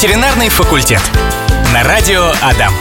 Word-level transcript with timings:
Ветеринарный 0.00 0.48
факультет. 0.48 1.00
На 1.74 1.82
радио 1.82 2.30
Адам. 2.40 2.72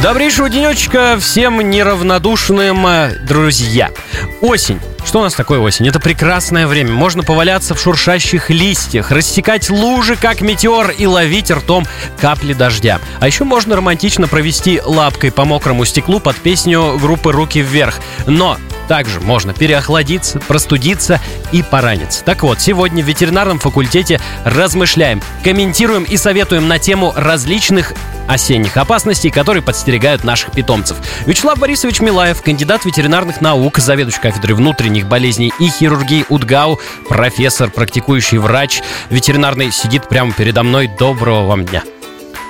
Добрейшего 0.00 0.48
денечка 0.48 1.18
всем 1.18 1.58
неравнодушным 1.58 2.86
э, 2.86 3.16
друзья. 3.26 3.90
Осень. 4.40 4.78
Что 5.10 5.18
у 5.18 5.22
нас 5.24 5.34
такое 5.34 5.58
осень? 5.58 5.88
Это 5.88 5.98
прекрасное 5.98 6.68
время. 6.68 6.92
Можно 6.92 7.24
поваляться 7.24 7.74
в 7.74 7.80
шуршащих 7.80 8.48
листьях, 8.48 9.10
рассекать 9.10 9.68
лужи, 9.68 10.14
как 10.14 10.40
метеор, 10.40 10.90
и 10.90 11.04
ловить 11.04 11.50
ртом 11.50 11.84
капли 12.20 12.52
дождя. 12.52 13.00
А 13.18 13.26
еще 13.26 13.42
можно 13.42 13.74
романтично 13.74 14.28
провести 14.28 14.80
лапкой 14.80 15.32
по 15.32 15.44
мокрому 15.44 15.84
стеклу 15.84 16.20
под 16.20 16.36
песню 16.36 16.96
группы 16.96 17.32
«Руки 17.32 17.60
вверх». 17.60 17.98
Но 18.28 18.56
также 18.86 19.18
можно 19.18 19.52
переохладиться, 19.52 20.38
простудиться 20.38 21.20
и 21.50 21.64
пораниться. 21.64 22.24
Так 22.24 22.44
вот, 22.44 22.60
сегодня 22.60 23.02
в 23.02 23.08
ветеринарном 23.08 23.58
факультете 23.58 24.20
размышляем, 24.44 25.20
комментируем 25.42 26.04
и 26.04 26.16
советуем 26.16 26.68
на 26.68 26.78
тему 26.78 27.12
различных 27.16 27.94
осенних 28.30 28.76
опасностей, 28.76 29.30
которые 29.30 29.62
подстерегают 29.62 30.24
наших 30.24 30.52
питомцев. 30.52 30.96
Вячеслав 31.26 31.58
Борисович 31.58 32.00
Милаев, 32.00 32.42
кандидат 32.42 32.84
ветеринарных 32.84 33.40
наук, 33.40 33.78
заведующий 33.78 34.20
кафедрой 34.20 34.54
внутренних 34.54 34.99
болезней 35.06 35.52
и 35.58 35.68
хирургии 35.68 36.24
УДГАУ, 36.28 36.78
профессор, 37.08 37.70
практикующий 37.70 38.38
врач 38.38 38.80
ветеринарный, 39.10 39.72
сидит 39.72 40.08
прямо 40.08 40.32
передо 40.32 40.62
мной. 40.62 40.90
Доброго 40.98 41.46
вам 41.46 41.64
дня. 41.64 41.82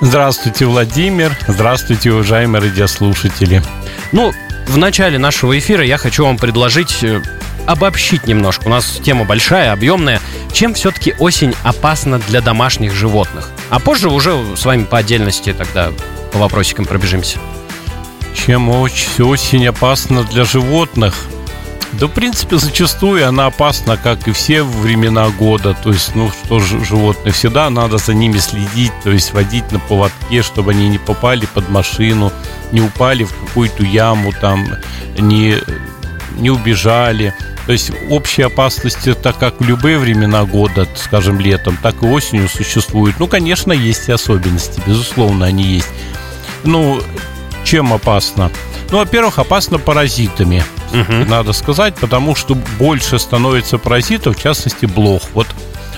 Здравствуйте, 0.01 0.65
Владимир. 0.65 1.37
Здравствуйте, 1.47 2.11
уважаемые 2.11 2.61
радиослушатели. 2.63 3.61
Ну, 4.11 4.33
в 4.67 4.77
начале 4.77 5.19
нашего 5.19 5.57
эфира 5.57 5.83
я 5.83 5.97
хочу 5.97 6.25
вам 6.25 6.37
предложить 6.37 7.03
э, 7.03 7.21
обобщить 7.67 8.25
немножко. 8.25 8.67
У 8.67 8.69
нас 8.69 8.99
тема 9.03 9.25
большая, 9.25 9.71
объемная. 9.71 10.19
Чем 10.53 10.73
все-таки 10.73 11.13
осень 11.19 11.53
опасна 11.63 12.19
для 12.19 12.41
домашних 12.41 12.93
животных? 12.93 13.49
А 13.69 13.79
позже 13.79 14.09
уже 14.09 14.35
с 14.55 14.65
вами 14.65 14.85
по 14.85 14.97
отдельности 14.97 15.53
тогда 15.53 15.91
по 16.31 16.39
вопросикам 16.39 16.85
пробежимся. 16.85 17.37
Чем 18.33 18.69
осень 18.69 19.67
опасна 19.67 20.23
для 20.23 20.45
животных? 20.45 21.15
Да, 21.93 22.07
в 22.07 22.11
принципе, 22.11 22.57
зачастую 22.57 23.27
она 23.27 23.47
опасна, 23.47 23.97
как 23.97 24.27
и 24.27 24.31
все 24.31 24.63
времена 24.63 25.29
года. 25.29 25.75
То 25.83 25.91
есть, 25.91 26.15
ну, 26.15 26.31
что 26.31 26.59
же, 26.59 26.83
животные, 26.85 27.33
всегда 27.33 27.69
надо 27.69 27.97
за 27.97 28.13
ними 28.13 28.37
следить, 28.37 28.93
то 29.03 29.11
есть 29.11 29.33
водить 29.33 29.71
на 29.71 29.79
поводке, 29.79 30.41
чтобы 30.41 30.71
они 30.71 30.87
не 30.87 30.99
попали 30.99 31.45
под 31.53 31.69
машину, 31.69 32.31
не 32.71 32.81
упали 32.81 33.25
в 33.25 33.33
какую-то 33.33 33.83
яму, 33.83 34.31
там, 34.39 34.65
не, 35.17 35.57
не 36.37 36.49
убежали. 36.49 37.33
То 37.65 37.73
есть 37.73 37.91
общие 38.09 38.47
опасности, 38.47 39.13
так 39.13 39.37
как 39.37 39.59
в 39.59 39.65
любые 39.65 39.97
времена 39.97 40.45
года, 40.45 40.87
скажем, 40.95 41.39
летом, 41.39 41.77
так 41.81 42.01
и 42.01 42.05
осенью 42.05 42.49
существуют. 42.49 43.19
Ну, 43.19 43.27
конечно, 43.27 43.73
есть 43.73 44.07
и 44.07 44.13
особенности, 44.13 44.81
безусловно, 44.87 45.45
они 45.45 45.63
есть. 45.63 45.89
Ну, 46.63 47.01
чем 47.63 47.93
опасно? 47.93 48.49
Ну, 48.89 48.97
во-первых, 48.97 49.39
опасно 49.39 49.77
паразитами, 49.77 50.63
угу. 50.93 51.29
надо 51.29 51.53
сказать, 51.53 51.95
потому 51.95 52.35
что 52.35 52.55
больше 52.79 53.19
становится 53.19 53.77
паразитов, 53.77 54.37
в 54.37 54.41
частности, 54.41 54.85
блох. 54.85 55.23
Вот 55.33 55.47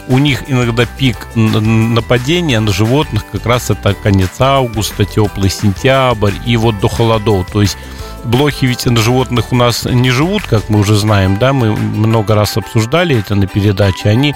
у 0.08 0.18
них 0.18 0.44
иногда 0.48 0.86
пик 0.86 1.18
нападения 1.36 2.60
на 2.60 2.72
животных 2.72 3.24
как 3.32 3.46
раз 3.46 3.70
это 3.70 3.94
конец 3.94 4.32
августа, 4.40 5.06
теплый 5.06 5.50
сентябрь 5.50 6.34
и 6.46 6.58
вот 6.58 6.80
до 6.80 6.88
холодов. 6.88 7.48
То 7.52 7.62
есть 7.62 7.78
блохи 8.24 8.66
ведь 8.66 8.86
на 8.86 9.02
животных 9.02 9.52
у 9.52 9.56
нас 9.56 9.86
не 9.86 10.12
живут, 10.12 10.44
как 10.44 10.70
мы 10.70 10.80
уже 10.80 10.96
знаем, 10.96 11.38
да, 11.38 11.54
мы 11.54 11.76
много 11.76 12.36
раз 12.36 12.58
обсуждали 12.58 13.18
это 13.18 13.36
на 13.36 13.48
передаче. 13.48 14.10
Они 14.10 14.36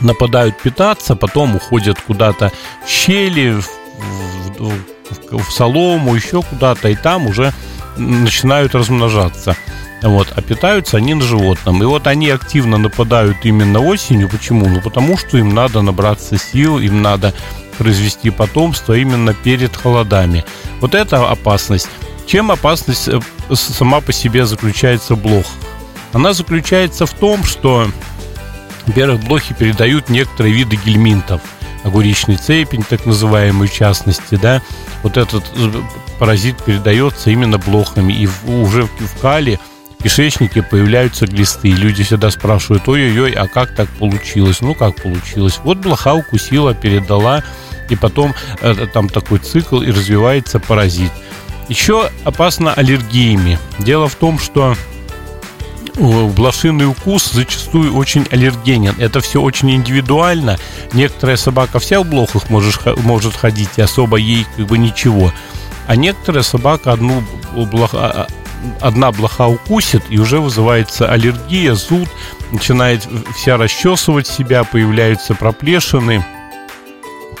нападают 0.00 0.60
питаться, 0.60 1.16
потом 1.16 1.56
уходят 1.56 2.00
куда-то 2.00 2.52
в 2.84 2.88
щели, 2.88 3.60
в, 3.60 3.68
в, 4.58 5.38
в 5.38 5.52
солому, 5.52 6.14
еще 6.14 6.42
куда-то, 6.42 6.88
и 6.88 6.96
там 6.96 7.26
уже 7.26 7.52
начинают 7.96 8.74
размножаться. 8.74 9.56
Вот, 10.02 10.32
а 10.36 10.42
питаются 10.42 10.98
они 10.98 11.14
на 11.14 11.22
животном. 11.22 11.82
И 11.82 11.86
вот 11.86 12.06
они 12.06 12.28
активно 12.28 12.76
нападают 12.76 13.38
именно 13.44 13.80
осенью. 13.80 14.28
Почему? 14.28 14.68
Ну, 14.68 14.80
потому 14.82 15.16
что 15.16 15.38
им 15.38 15.54
надо 15.54 15.80
набраться 15.80 16.36
сил, 16.36 16.78
им 16.78 17.00
надо 17.00 17.32
произвести 17.78 18.30
потомство 18.30 18.92
именно 18.92 19.32
перед 19.32 19.74
холодами. 19.74 20.44
Вот 20.80 20.94
это 20.94 21.28
опасность. 21.28 21.88
Чем 22.26 22.50
опасность 22.50 23.08
э, 23.08 23.20
сама 23.54 24.00
по 24.00 24.12
себе 24.12 24.46
заключается 24.46 25.14
в 25.14 25.22
блохах? 25.22 25.52
Она 26.12 26.32
заключается 26.32 27.06
в 27.06 27.12
том, 27.12 27.42
что, 27.42 27.88
во-первых, 28.86 29.22
блохи 29.24 29.54
передают 29.54 30.08
некоторые 30.08 30.54
виды 30.54 30.76
гельминтов. 30.76 31.40
Огуречный 31.84 32.36
цепень, 32.36 32.82
так 32.82 33.06
называемый, 33.06 33.68
в 33.68 33.72
частности, 33.72 34.36
да. 34.36 34.62
Вот 35.02 35.16
этот 35.16 35.44
э, 35.56 35.70
паразит 36.18 36.62
передается 36.64 37.30
именно 37.30 37.58
блохами. 37.58 38.12
И 38.12 38.28
уже 38.46 38.84
в 38.84 39.20
кале 39.20 39.60
кишечнике 40.02 40.62
появляются 40.62 41.26
глисты. 41.26 41.68
И 41.68 41.74
люди 41.74 42.02
всегда 42.02 42.30
спрашивают, 42.30 42.88
ой-ой-ой, 42.88 43.32
а 43.32 43.48
как 43.48 43.74
так 43.74 43.88
получилось? 43.90 44.60
Ну, 44.60 44.74
как 44.74 45.02
получилось? 45.02 45.60
Вот 45.64 45.78
блоха 45.78 46.14
укусила, 46.14 46.74
передала, 46.74 47.42
и 47.88 47.96
потом 47.96 48.34
э, 48.60 48.86
там 48.92 49.08
такой 49.08 49.38
цикл, 49.38 49.80
и 49.80 49.90
развивается 49.90 50.58
паразит. 50.58 51.12
Еще 51.68 52.10
опасно 52.24 52.74
аллергиями. 52.74 53.58
Дело 53.78 54.08
в 54.08 54.14
том, 54.14 54.38
что 54.38 54.72
э, 54.72 54.93
блошиный 55.96 56.86
укус 56.86 57.30
зачастую 57.32 57.94
очень 57.94 58.26
аллергенен. 58.30 58.94
Это 58.98 59.20
все 59.20 59.40
очень 59.40 59.70
индивидуально. 59.70 60.58
Некоторая 60.92 61.36
собака 61.36 61.78
вся 61.78 62.00
в 62.00 62.06
блохах 62.06 62.50
может, 62.50 62.98
может 62.98 63.34
ходить, 63.36 63.70
и 63.76 63.82
особо 63.82 64.16
ей 64.16 64.46
как 64.56 64.66
бы 64.66 64.78
ничего. 64.78 65.32
А 65.86 65.96
некоторая 65.96 66.42
собака 66.42 66.92
одну 66.92 67.22
блоха, 67.54 67.98
а, 67.98 68.10
а, 68.10 68.26
одна 68.86 69.12
блоха 69.12 69.46
укусит, 69.46 70.02
и 70.08 70.18
уже 70.18 70.40
вызывается 70.40 71.10
аллергия, 71.10 71.74
зуд, 71.74 72.08
начинает 72.50 73.06
вся 73.36 73.56
расчесывать 73.56 74.26
себя, 74.26 74.64
появляются 74.64 75.34
проплешины 75.34 76.24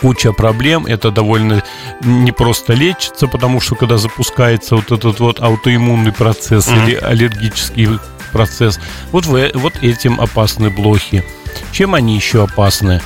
куча 0.00 0.32
проблем, 0.32 0.84
это 0.84 1.10
довольно 1.10 1.62
непросто 2.02 2.74
лечится, 2.74 3.26
потому 3.26 3.60
что 3.60 3.74
когда 3.74 3.96
запускается 3.96 4.76
вот 4.76 4.92
этот 4.92 5.18
вот 5.18 5.40
аутоиммунный 5.40 6.12
процесс 6.12 6.68
mm-hmm. 6.68 6.84
или 6.84 6.94
аллергический 6.96 7.88
процесс, 8.34 8.80
вот, 9.12 9.26
вы, 9.26 9.52
вот 9.54 9.74
этим 9.82 10.20
опасны 10.20 10.68
блохи. 10.68 11.24
Чем 11.72 11.94
они 11.94 12.16
еще 12.16 12.42
опасны? 12.42 13.00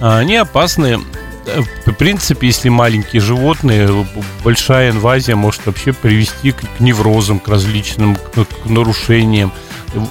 А, 0.00 0.18
они 0.18 0.36
опасны 0.36 1.00
э, 1.46 1.62
в 1.86 1.92
принципе, 1.94 2.48
если 2.48 2.68
маленькие 2.68 3.22
животные, 3.22 3.88
большая 4.44 4.90
инвазия 4.90 5.34
может 5.34 5.64
вообще 5.64 5.94
привести 5.94 6.52
к 6.52 6.62
неврозам, 6.78 7.40
к 7.40 7.48
различным 7.48 8.16
к 8.16 8.66
нарушениям 8.66 9.50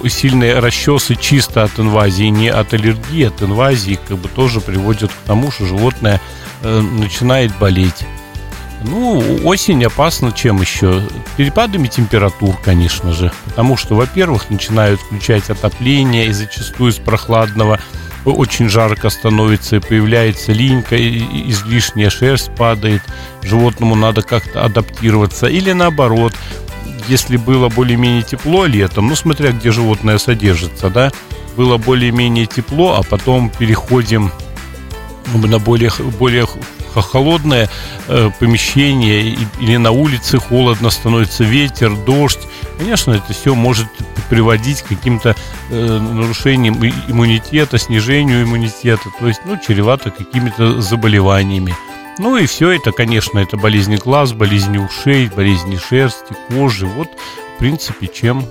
сильные 0.08 0.58
расчесы 0.58 1.14
чисто 1.14 1.62
от 1.62 1.78
инвазии, 1.78 2.24
не 2.24 2.48
от 2.48 2.74
аллергии, 2.74 3.26
от 3.26 3.42
инвазии, 3.42 3.98
как 4.08 4.18
бы 4.18 4.28
тоже 4.28 4.60
приводят 4.60 5.10
к 5.12 5.26
тому, 5.26 5.50
что 5.50 5.66
животное 5.66 6.20
э, 6.62 6.80
начинает 6.80 7.56
болеть. 7.58 8.04
Ну, 8.82 9.40
осень 9.44 9.84
опасна 9.84 10.32
чем 10.32 10.60
еще? 10.60 11.02
Перепадами 11.36 11.88
температур, 11.88 12.56
конечно 12.62 13.12
же. 13.12 13.32
Потому 13.46 13.76
что, 13.76 13.94
во-первых, 13.94 14.50
начинают 14.50 15.00
включать 15.00 15.50
отопление, 15.50 16.26
и 16.26 16.32
зачастую 16.32 16.92
из 16.92 16.96
прохладного 16.96 17.80
очень 18.24 18.68
жарко 18.68 19.08
становится, 19.08 19.76
и 19.76 19.80
появляется 19.80 20.52
линька, 20.52 20.96
и 20.96 21.50
излишняя 21.50 22.10
шерсть 22.10 22.50
падает, 22.54 23.02
животному 23.42 23.94
надо 23.94 24.22
как-то 24.22 24.64
адаптироваться. 24.64 25.46
Или 25.46 25.72
наоборот, 25.72 26.34
если 27.08 27.36
было 27.36 27.68
более-менее 27.68 28.22
тепло 28.22 28.66
летом, 28.66 29.08
ну, 29.08 29.14
смотря 29.14 29.52
где 29.52 29.70
животное 29.70 30.18
содержится, 30.18 30.90
да, 30.90 31.12
было 31.56 31.76
более-менее 31.78 32.46
тепло, 32.46 32.96
а 32.98 33.02
потом 33.02 33.50
переходим 33.50 34.32
на 35.34 35.58
более, 35.58 35.90
более 36.18 36.46
холодное 37.02 37.68
э, 38.08 38.30
помещение 38.38 39.36
или 39.60 39.76
на 39.76 39.90
улице 39.90 40.38
холодно 40.38 40.90
становится 40.90 41.44
ветер, 41.44 41.94
дождь, 41.94 42.40
конечно, 42.78 43.12
это 43.12 43.32
все 43.32 43.54
может 43.54 43.86
приводить 44.28 44.82
к 44.82 44.88
каким-то 44.88 45.34
э, 45.70 45.98
нарушениям 45.98 46.74
иммунитета, 47.08 47.78
снижению 47.78 48.42
иммунитета, 48.42 49.10
то 49.18 49.28
есть, 49.28 49.40
ну, 49.44 49.58
чревато 49.58 50.10
какими-то 50.10 50.80
заболеваниями. 50.80 51.74
Ну 52.18 52.36
и 52.36 52.46
все 52.46 52.70
это, 52.70 52.92
конечно, 52.92 53.38
это 53.38 53.56
болезни 53.56 53.96
глаз, 53.96 54.32
болезни 54.32 54.78
ушей, 54.78 55.28
болезни 55.28 55.76
шерсти, 55.76 56.34
кожи. 56.48 56.86
Вот, 56.86 57.08
в 57.08 57.58
принципе, 57.58 58.06
чем 58.06 58.46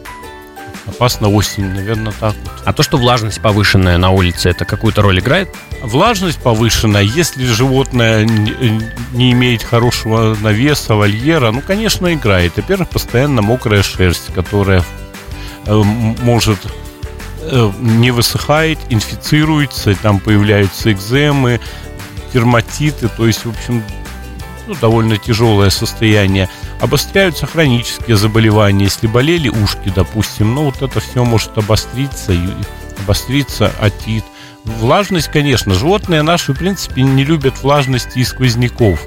опасна 0.87 1.29
осень, 1.29 1.65
наверное, 1.65 2.13
так 2.19 2.35
вот. 2.43 2.53
А 2.63 2.73
то, 2.73 2.83
что 2.83 2.97
влажность 2.97 3.41
повышенная 3.41 3.97
на 3.97 4.11
улице, 4.11 4.49
это 4.49 4.65
какую-то 4.65 5.01
роль 5.01 5.19
играет? 5.19 5.49
Влажность 5.81 6.41
повышенная, 6.41 7.03
если 7.03 7.45
животное 7.45 8.25
не 8.25 9.31
имеет 9.31 9.63
хорошего 9.63 10.35
навеса, 10.41 10.95
вольера, 10.95 11.51
ну, 11.51 11.61
конечно, 11.61 12.13
играет. 12.13 12.57
Во-первых, 12.57 12.89
постоянно 12.89 13.41
мокрая 13.41 13.83
шерсть, 13.83 14.33
которая 14.33 14.83
э, 15.65 15.75
может 15.75 16.59
э, 17.41 17.71
не 17.79 18.11
высыхает, 18.11 18.79
инфицируется, 18.89 19.95
там 19.95 20.19
появляются 20.19 20.91
экземы, 20.91 21.59
дерматиты, 22.33 23.07
то 23.07 23.25
есть, 23.25 23.45
в 23.45 23.49
общем, 23.49 23.83
ну, 24.67 24.75
довольно 24.75 25.17
тяжелое 25.17 25.69
состояние. 25.69 26.49
Обостряются 26.79 27.45
хронические 27.45 28.17
заболевания, 28.17 28.85
если 28.85 29.07
болели 29.07 29.49
ушки, 29.49 29.91
допустим, 29.93 30.53
ну 30.53 30.65
вот 30.65 30.81
это 30.81 30.99
все 30.99 31.23
может 31.23 31.57
обостриться, 31.57 32.33
и 32.33 32.49
обостриться 33.03 33.71
отит. 33.79 34.23
Влажность, 34.63 35.27
конечно, 35.27 35.73
животные 35.73 36.23
наши, 36.23 36.53
в 36.53 36.57
принципе, 36.57 37.03
не 37.03 37.23
любят 37.23 37.61
влажности 37.61 38.19
и 38.19 38.23
сквозняков. 38.23 38.99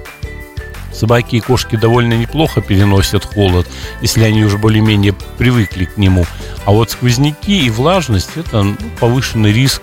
Собаки 0.93 1.37
и 1.37 1.40
кошки 1.40 1.76
довольно 1.76 2.14
неплохо 2.14 2.61
переносят 2.61 3.25
холод, 3.25 3.69
если 4.00 4.22
они 4.22 4.44
уже 4.44 4.58
более-менее 4.58 5.14
привыкли 5.37 5.84
к 5.84 5.96
нему. 5.96 6.26
А 6.64 6.72
вот 6.72 6.90
сквозняки 6.90 7.66
и 7.66 7.70
влажность– 7.70 8.31
это 8.37 8.62
ну, 8.62 8.76
повышенный 8.99 9.52
риск 9.52 9.82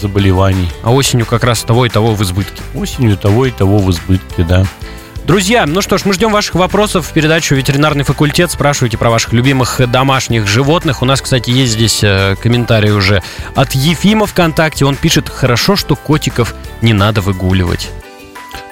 заболеваний. 0.00 0.70
А 0.82 0.92
осенью 0.92 1.26
как 1.26 1.44
раз 1.44 1.62
того 1.62 1.86
и 1.86 1.88
того 1.88 2.14
в 2.14 2.22
избытке. 2.22 2.62
Осенью 2.74 3.16
того 3.16 3.46
и 3.46 3.50
того 3.50 3.78
в 3.78 3.90
избытке, 3.90 4.44
да. 4.44 4.64
Друзья, 5.28 5.66
ну 5.66 5.82
что 5.82 5.98
ж, 5.98 6.06
мы 6.06 6.14
ждем 6.14 6.32
ваших 6.32 6.54
вопросов 6.54 7.06
в 7.06 7.12
передачу 7.12 7.54
«Ветеринарный 7.54 8.02
факультет». 8.02 8.50
Спрашивайте 8.50 8.96
про 8.96 9.10
ваших 9.10 9.34
любимых 9.34 9.78
домашних 9.90 10.46
животных. 10.46 11.02
У 11.02 11.04
нас, 11.04 11.20
кстати, 11.20 11.50
есть 11.50 11.72
здесь 11.72 12.02
э, 12.02 12.34
комментарий 12.42 12.92
уже 12.92 13.22
от 13.54 13.72
Ефима 13.72 14.24
ВКонтакте. 14.24 14.86
Он 14.86 14.96
пишет, 14.96 15.28
хорошо, 15.28 15.76
что 15.76 15.96
котиков 15.96 16.54
не 16.80 16.94
надо 16.94 17.20
выгуливать. 17.20 17.90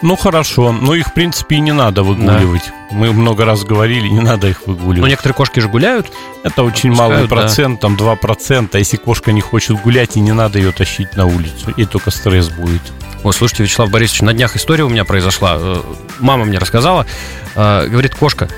Ну 0.03 0.17
хорошо, 0.17 0.73
но 0.73 0.95
их 0.95 1.09
в 1.09 1.15
принципе 1.15 1.57
и 1.57 1.61
не 1.61 1.73
надо 1.73 2.03
выгуливать. 2.03 2.65
Да. 2.91 2.97
Мы 2.97 3.13
много 3.13 3.45
раз 3.45 3.65
говорили, 3.65 4.09
не 4.09 4.21
надо 4.21 4.49
их 4.49 4.67
выгуливать. 4.67 5.01
Но 5.01 5.09
некоторые 5.09 5.35
кошки 5.35 5.61
же 5.61 5.69
гуляют. 5.69 6.07
Это 6.45 6.63
очень 6.63 6.93
малый 6.93 7.27
процент, 7.29 7.81
да. 7.81 7.89
там 7.89 7.97
2%. 7.97 8.69
А 8.73 8.79
если 8.79 8.97
кошка 8.97 9.33
не 9.33 9.41
хочет 9.41 9.81
гулять, 9.81 10.17
и 10.17 10.21
не 10.21 10.33
надо 10.33 10.59
ее 10.59 10.73
тащить 10.73 11.17
на 11.17 11.27
улицу, 11.27 11.73
ей 11.77 11.87
только 11.87 12.11
стресс 12.11 12.49
будет. 12.49 12.83
Ой, 13.25 13.33
слушайте, 13.33 13.65
Вячеслав 13.65 13.91
Борисович, 13.91 14.23
на 14.23 14.33
днях 14.33 14.55
история 14.57 14.85
у 14.85 14.89
меня 14.89 15.05
произошла. 15.05 15.57
Э, 15.59 15.83
мама 16.21 16.45
мне 16.45 16.59
рассказала. 16.59 17.07
Э, 17.55 17.89
говорит, 17.89 18.15
кошка 18.15 18.49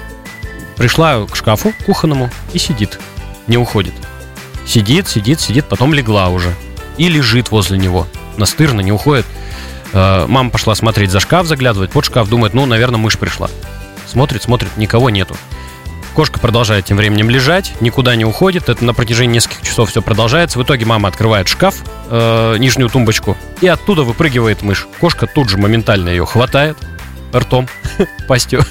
пришла 0.76 1.26
к 1.26 1.36
шкафу 1.36 1.72
кухонному 1.86 2.30
и 2.52 2.58
сидит, 2.58 2.98
не 3.46 3.56
уходит. 3.56 3.94
Сидит, 4.66 5.08
сидит, 5.08 5.40
сидит, 5.40 5.66
потом 5.66 5.94
легла 5.94 6.28
уже. 6.28 6.54
И 6.98 7.08
лежит 7.08 7.50
возле 7.50 7.78
него. 7.78 8.06
Настырно, 8.36 8.80
не 8.80 8.92
уходит. 8.92 9.24
Э, 9.92 10.26
мама 10.26 10.50
пошла 10.50 10.74
смотреть 10.74 11.10
за 11.10 11.20
шкаф, 11.20 11.46
заглядывать. 11.46 11.90
Под 11.90 12.04
шкаф 12.04 12.28
думает, 12.28 12.54
ну, 12.54 12.66
наверное, 12.66 12.98
мышь 12.98 13.18
пришла. 13.18 13.48
Смотрит, 14.06 14.42
смотрит, 14.42 14.76
никого 14.76 15.10
нету. 15.10 15.36
Кошка 16.14 16.40
продолжает 16.40 16.84
тем 16.84 16.96
временем 16.96 17.30
лежать, 17.30 17.80
никуда 17.80 18.16
не 18.16 18.24
уходит. 18.24 18.68
Это 18.68 18.84
на 18.84 18.92
протяжении 18.92 19.34
нескольких 19.34 19.62
часов 19.62 19.90
все 19.90 20.02
продолжается. 20.02 20.58
В 20.58 20.62
итоге 20.62 20.84
мама 20.84 21.08
открывает 21.08 21.46
шкаф, 21.46 21.76
э, 22.10 22.56
нижнюю 22.58 22.88
тумбочку, 22.88 23.36
и 23.60 23.68
оттуда 23.68 24.02
выпрыгивает 24.02 24.62
мышь. 24.62 24.88
Кошка 25.00 25.26
тут 25.26 25.48
же 25.48 25.58
моментально 25.58 26.08
ее 26.08 26.26
хватает 26.26 26.76
ртом, 27.32 27.68
пастью 28.28 28.64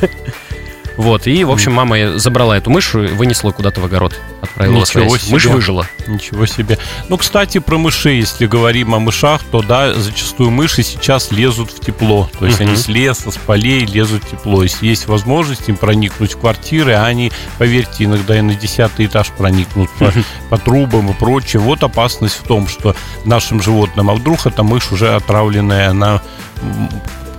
вот, 0.97 1.27
и, 1.27 1.43
в 1.43 1.51
общем, 1.51 1.73
мама 1.73 2.17
забрала 2.17 2.57
эту 2.57 2.71
мышь 2.71 2.95
вынесла 2.95 3.51
куда-то 3.51 3.81
в 3.81 3.85
огород. 3.85 4.19
Отправила 4.41 4.81
Ничего 4.81 5.17
себе. 5.17 5.33
Мышь 5.33 5.45
выжила. 5.45 5.87
Ничего 6.07 6.45
себе. 6.47 6.79
Ну, 7.07 7.17
кстати, 7.17 7.59
про 7.59 7.77
мышей, 7.77 8.17
если 8.17 8.47
говорим 8.47 8.95
о 8.95 8.99
мышах, 8.99 9.43
то, 9.51 9.61
да, 9.61 9.93
зачастую 9.93 10.49
мыши 10.49 10.81
сейчас 10.81 11.31
лезут 11.31 11.71
в 11.71 11.79
тепло. 11.79 12.29
То 12.39 12.47
есть 12.47 12.59
uh-huh. 12.59 12.67
они 12.67 12.75
с 12.75 12.87
леса, 12.87 13.29
с 13.29 13.37
полей 13.37 13.85
лезут 13.85 14.23
в 14.23 14.31
тепло. 14.31 14.63
Если 14.63 14.87
есть 14.87 15.07
возможность 15.07 15.69
им 15.69 15.77
проникнуть 15.77 16.33
в 16.33 16.39
квартиры, 16.39 16.93
а 16.93 17.05
они, 17.05 17.31
поверьте, 17.59 18.05
иногда 18.05 18.37
и 18.37 18.41
на 18.41 18.55
десятый 18.55 19.05
этаж 19.05 19.31
проникнут 19.37 19.91
по, 19.99 20.11
по 20.49 20.57
трубам 20.57 21.11
и 21.11 21.13
прочее. 21.13 21.61
Вот 21.61 21.83
опасность 21.83 22.39
в 22.43 22.47
том, 22.47 22.67
что 22.67 22.95
нашим 23.23 23.61
животным, 23.61 24.09
а 24.09 24.15
вдруг 24.15 24.47
эта 24.47 24.63
мышь 24.63 24.91
уже 24.91 25.13
отравленная, 25.13 25.89
она 25.89 26.23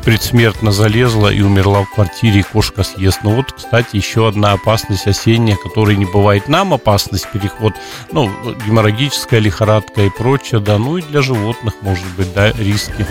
предсмертно 0.04 0.72
залезла 0.72 1.32
и 1.32 1.40
умерла 1.40 1.82
в 1.82 1.90
квартире, 1.94 2.40
и 2.40 2.42
кошка 2.42 2.82
съест. 2.82 3.20
Но 3.22 3.30
вот, 3.30 3.52
кстати, 3.52 3.96
еще 3.96 4.28
одна 4.28 4.52
опасность 4.52 5.06
осенняя, 5.06 5.56
которой 5.56 5.96
не 5.96 6.06
бывает 6.06 6.48
нам, 6.48 6.72
опасность 6.72 7.28
переход, 7.32 7.74
ну, 8.12 8.30
геморрагическая 8.66 9.40
лихорадка 9.40 10.02
и 10.02 10.10
прочее, 10.10 10.60
да, 10.60 10.78
ну 10.78 10.96
и 10.96 11.02
для 11.02 11.22
животных, 11.22 11.74
может 11.82 12.06
быть, 12.16 12.32
да, 12.34 12.52
риски. 12.52 13.06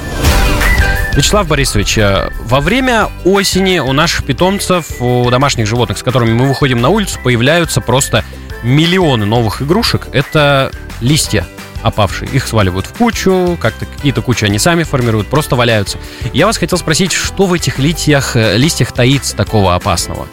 Вячеслав 1.13 1.47
Борисович, 1.47 1.97
э, 1.97 2.29
во 2.45 2.59
время 2.59 3.09
осени 3.25 3.79
у 3.79 3.91
наших 3.91 4.25
питомцев, 4.25 5.01
у 5.01 5.29
домашних 5.31 5.65
животных, 5.65 5.97
с 5.97 6.03
которыми 6.03 6.33
мы 6.33 6.47
выходим 6.47 6.79
на 6.79 6.89
улицу, 6.89 7.19
появляются 7.23 7.81
просто 7.81 8.23
миллионы 8.63 9.25
новых 9.25 9.63
игрушек. 9.63 10.07
Это 10.11 10.71
листья 11.01 11.47
опавшие. 11.83 12.29
Их 12.31 12.47
сваливают 12.47 12.87
в 12.87 12.93
кучу, 12.93 13.57
как-то 13.61 13.85
какие-то 13.85 14.21
кучи 14.21 14.45
они 14.45 14.59
сами 14.59 14.83
формируют, 14.83 15.27
просто 15.27 15.55
валяются. 15.55 15.97
Я 16.33 16.45
вас 16.45 16.57
хотел 16.57 16.77
спросить, 16.77 17.11
что 17.11 17.45
в 17.45 17.53
этих 17.53 17.79
листьях, 17.79 18.35
э, 18.35 18.57
листьях 18.57 18.91
таится 18.91 19.35
такого 19.35 19.75
опасного? 19.75 20.27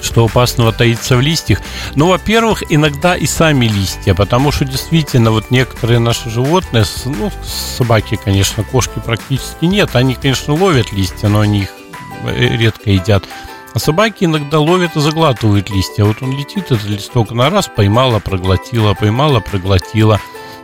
что 0.00 0.24
опасного 0.24 0.72
таится 0.72 1.16
в 1.16 1.20
листьях. 1.20 1.60
Ну, 1.96 2.08
во-первых, 2.08 2.62
иногда 2.68 3.16
и 3.16 3.26
сами 3.26 3.66
листья, 3.66 4.14
потому 4.14 4.52
что 4.52 4.64
действительно 4.64 5.30
вот 5.30 5.50
некоторые 5.50 5.98
наши 5.98 6.30
животные, 6.30 6.84
ну, 7.04 7.30
собаки, 7.76 8.18
конечно, 8.22 8.62
кошки 8.64 9.00
практически 9.04 9.64
нет, 9.64 9.96
они, 9.96 10.14
конечно, 10.14 10.54
ловят 10.54 10.92
листья, 10.92 11.28
но 11.28 11.40
они 11.40 11.62
их 11.62 11.70
э, 12.24 12.56
редко 12.56 12.90
едят. 12.90 13.24
А 13.74 13.78
собаки 13.78 14.24
иногда 14.24 14.60
ловят 14.60 14.96
и 14.96 15.00
заглатывают 15.00 15.70
листья. 15.70 16.04
Вот 16.04 16.22
он 16.22 16.36
летит, 16.36 16.70
этот 16.70 16.84
листок 16.84 17.30
на 17.30 17.50
раз 17.50 17.68
поймала, 17.68 18.18
проглотила, 18.18 18.94
поймала, 18.94 19.40
проглотила. 19.40 20.20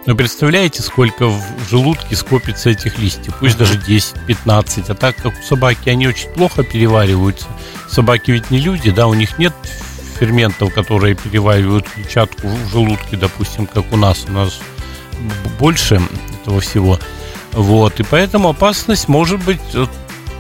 Но 0.06 0.15
представляете, 0.15 0.83
сколько 0.83 1.29
в 1.29 1.43
желудке 1.69 2.15
скопится 2.17 2.71
этих 2.71 2.99
листьев? 2.99 3.35
Пусть 3.41 3.56
даже 3.56 3.79
10-15. 3.79 4.85
А 4.89 4.95
так 4.95 5.17
как 5.17 5.33
у 5.39 5.43
собаки 5.43 5.89
они 5.89 6.06
очень 6.06 6.29
плохо 6.31 6.62
перевариваются. 6.62 7.47
Собаки 7.89 8.31
ведь 8.33 8.51
не 8.51 8.59
люди, 8.59 8.91
да, 8.91 9.06
у 9.06 9.15
них 9.15 9.39
нет 9.39 9.55
ферментов, 10.19 10.75
которые 10.75 11.15
переваривают 11.15 11.89
клетчатку 11.89 12.49
в 12.49 12.71
желудке, 12.71 13.17
допустим, 13.17 13.67
как 13.67 13.85
у 13.93 13.97
нас. 13.97 14.25
У 14.29 14.33
нас 14.33 14.59
больше 15.59 16.01
этого 16.43 16.61
всего. 16.61 16.99
Вот, 17.53 18.01
и 18.01 18.03
поэтому 18.03 18.51
опасность 18.51 19.09
может 19.09 19.43
быть 19.45 19.61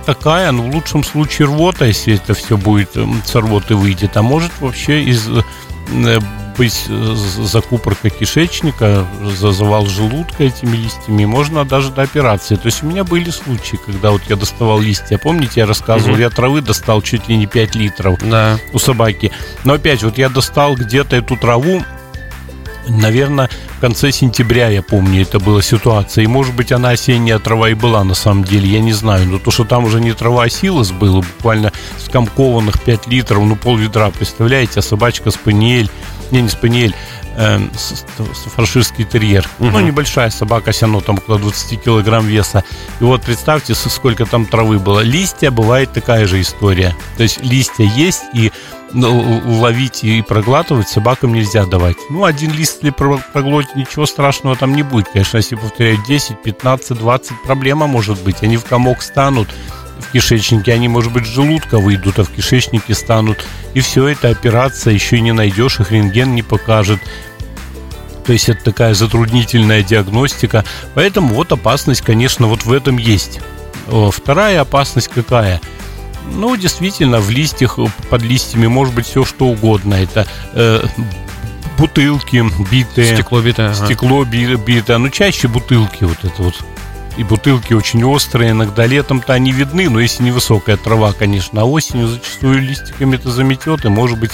такая, 0.04 0.50
ну, 0.52 0.70
в 0.70 0.74
лучшем 0.74 1.04
случае 1.04 1.48
рвота, 1.48 1.86
если 1.86 2.14
это 2.14 2.34
все 2.34 2.56
будет 2.56 2.96
с 3.24 3.34
рвоты 3.34 3.74
выйдет, 3.74 4.16
а 4.16 4.22
может 4.22 4.52
вообще 4.60 5.02
из 5.02 5.28
э, 5.28 6.20
быть 6.56 6.84
э, 6.88 7.14
закупорка 7.14 8.10
кишечника, 8.10 9.06
за 9.22 9.52
завал 9.52 9.86
желудка 9.86 10.44
этими 10.44 10.76
листьями, 10.76 11.24
можно 11.24 11.64
даже 11.64 11.90
до 11.90 12.02
операции. 12.02 12.56
То 12.56 12.66
есть 12.66 12.82
у 12.82 12.86
меня 12.86 13.04
были 13.04 13.30
случаи, 13.30 13.78
когда 13.84 14.10
вот 14.10 14.22
я 14.28 14.36
доставал 14.36 14.80
листья. 14.80 15.18
Помните, 15.18 15.60
я 15.60 15.66
рассказывал, 15.66 16.14
угу. 16.14 16.20
я 16.20 16.30
травы 16.30 16.60
достал 16.60 17.02
чуть 17.02 17.28
ли 17.28 17.36
не 17.36 17.46
5 17.46 17.74
литров 17.74 18.18
да. 18.20 18.58
у 18.72 18.78
собаки. 18.78 19.32
Но 19.64 19.74
опять, 19.74 20.02
вот 20.02 20.18
я 20.18 20.28
достал 20.28 20.76
где-то 20.76 21.16
эту 21.16 21.36
траву, 21.36 21.82
наверное, 22.88 23.48
в 23.76 23.80
конце 23.80 24.12
сентября, 24.12 24.68
я 24.68 24.82
помню, 24.82 25.22
это 25.22 25.38
была 25.38 25.62
ситуация. 25.62 26.24
И, 26.24 26.26
может 26.26 26.54
быть, 26.54 26.72
она 26.72 26.90
осенняя 26.90 27.38
трава 27.38 27.70
и 27.70 27.74
была 27.74 28.04
на 28.04 28.14
самом 28.14 28.44
деле, 28.44 28.68
я 28.68 28.80
не 28.80 28.92
знаю. 28.92 29.26
Но 29.26 29.38
то, 29.38 29.50
что 29.50 29.64
там 29.64 29.84
уже 29.84 30.00
не 30.00 30.12
трава, 30.12 30.44
а 30.44 30.48
силос 30.48 30.92
было, 30.92 31.22
буквально 31.22 31.72
скомкованных 31.98 32.82
5 32.82 33.06
литров, 33.08 33.44
ну, 33.44 33.56
пол 33.56 33.76
ведра, 33.76 34.10
представляете, 34.10 34.80
а 34.80 34.82
собачка 34.82 35.30
спаниель, 35.30 35.90
не, 36.30 36.42
не 36.42 36.48
спаниель, 36.48 36.94
э, 37.36 37.58
фарширский 38.54 39.04
терьер. 39.04 39.48
Угу. 39.58 39.70
Ну, 39.70 39.80
небольшая 39.80 40.30
собака, 40.30 40.72
все 40.72 40.86
там 41.00 41.16
около 41.16 41.38
20 41.38 41.82
килограмм 41.82 42.26
веса. 42.26 42.64
И 43.00 43.04
вот 43.04 43.22
представьте, 43.22 43.74
сколько 43.74 44.26
там 44.26 44.46
травы 44.46 44.78
было. 44.78 45.00
Листья 45.00 45.50
бывает 45.50 45.92
такая 45.92 46.26
же 46.26 46.40
история. 46.40 46.94
То 47.16 47.22
есть 47.22 47.42
листья 47.42 47.84
есть, 47.84 48.22
и 48.34 48.52
ну, 48.94 49.42
ловить 49.60 50.04
и 50.04 50.22
проглатывать 50.22 50.88
собакам 50.88 51.34
нельзя 51.34 51.66
давать. 51.66 51.96
Ну, 52.10 52.24
один 52.24 52.52
лист 52.52 52.82
ли 52.82 52.90
проглотить, 52.90 53.76
ничего 53.76 54.06
страшного 54.06 54.56
там 54.56 54.74
не 54.74 54.82
будет. 54.82 55.08
Конечно, 55.08 55.38
если 55.38 55.56
повторяю 55.56 55.98
10, 56.06 56.42
15, 56.42 56.98
20, 56.98 57.42
проблема 57.44 57.86
может 57.86 58.20
быть. 58.22 58.42
Они 58.42 58.56
в 58.56 58.64
комок 58.64 59.02
станут 59.02 59.48
в 59.98 60.12
кишечнике, 60.12 60.72
они, 60.72 60.88
может 60.88 61.12
быть, 61.12 61.26
с 61.26 61.30
желудка 61.30 61.78
выйдут, 61.78 62.18
а 62.18 62.24
в 62.24 62.30
кишечнике 62.30 62.94
станут. 62.94 63.44
И 63.74 63.80
все, 63.80 64.08
это 64.08 64.28
операция 64.28 64.92
еще 64.92 65.20
не 65.20 65.32
найдешь, 65.32 65.80
их 65.80 65.90
рентген 65.90 66.34
не 66.34 66.42
покажет. 66.42 67.00
То 68.26 68.32
есть 68.32 68.48
это 68.48 68.64
такая 68.64 68.94
затруднительная 68.94 69.82
диагностика. 69.82 70.64
Поэтому 70.94 71.34
вот 71.34 71.52
опасность, 71.52 72.00
конечно, 72.00 72.46
вот 72.46 72.64
в 72.64 72.72
этом 72.72 72.96
есть. 72.96 73.40
Вторая 74.12 74.60
опасность 74.62 75.08
какая– 75.08 75.60
ну, 76.32 76.56
действительно, 76.56 77.20
в 77.20 77.30
листьях, 77.30 77.78
под 78.10 78.22
листьями 78.22 78.66
может 78.66 78.94
быть 78.94 79.06
все 79.06 79.24
что 79.24 79.46
угодно. 79.46 79.94
Это 79.94 80.26
э, 80.52 80.84
бутылки 81.78 82.44
битые. 82.70 83.14
Стекло 83.14 83.40
битое. 83.40 83.74
Стекло 83.74 84.22
ага. 84.22 84.56
битое. 84.56 84.98
Ну, 84.98 85.08
чаще 85.10 85.48
бутылки 85.48 86.04
вот 86.04 86.18
это 86.22 86.42
вот. 86.42 86.54
И 87.16 87.22
бутылки 87.22 87.74
очень 87.74 88.02
острые, 88.04 88.50
иногда 88.50 88.86
летом-то 88.86 89.32
они 89.32 89.52
видны, 89.52 89.88
но 89.88 90.00
если 90.00 90.24
невысокая 90.24 90.76
трава, 90.76 91.12
конечно, 91.12 91.62
а 91.62 91.64
осенью 91.64 92.08
зачастую 92.08 92.60
листиками 92.60 93.14
это 93.16 93.30
заметет, 93.30 93.84
и 93.84 93.88
может 93.88 94.18
быть 94.18 94.32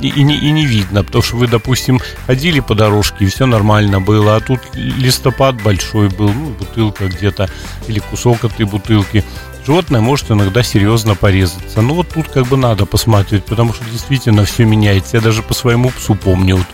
и, 0.00 0.08
и, 0.08 0.22
не, 0.22 0.36
и 0.36 0.50
не 0.50 0.66
видно, 0.66 1.04
потому 1.04 1.22
что 1.22 1.36
вы, 1.36 1.46
допустим, 1.46 2.00
ходили 2.26 2.60
по 2.60 2.74
дорожке, 2.74 3.24
и 3.24 3.28
все 3.28 3.46
нормально 3.46 4.00
было, 4.00 4.36
а 4.36 4.40
тут 4.40 4.60
листопад 4.74 5.62
большой 5.62 6.08
был, 6.08 6.32
ну, 6.32 6.50
бутылка 6.50 7.06
где-то, 7.06 7.48
или 7.86 8.00
кусок 8.00 8.44
этой 8.44 8.66
бутылки, 8.66 9.24
животное 9.66 10.00
может 10.00 10.30
иногда 10.30 10.62
серьезно 10.62 11.14
порезаться. 11.14 11.80
Ну 11.80 11.94
вот 11.94 12.08
тут 12.12 12.28
как 12.28 12.46
бы 12.46 12.56
надо 12.56 12.86
посмотреть, 12.86 13.44
потому 13.44 13.72
что 13.72 13.84
действительно 13.90 14.44
все 14.44 14.64
меняется. 14.64 15.16
Я 15.16 15.22
даже 15.22 15.42
по 15.42 15.54
своему 15.54 15.90
псу 15.90 16.14
помню, 16.14 16.56
вот 16.56 16.66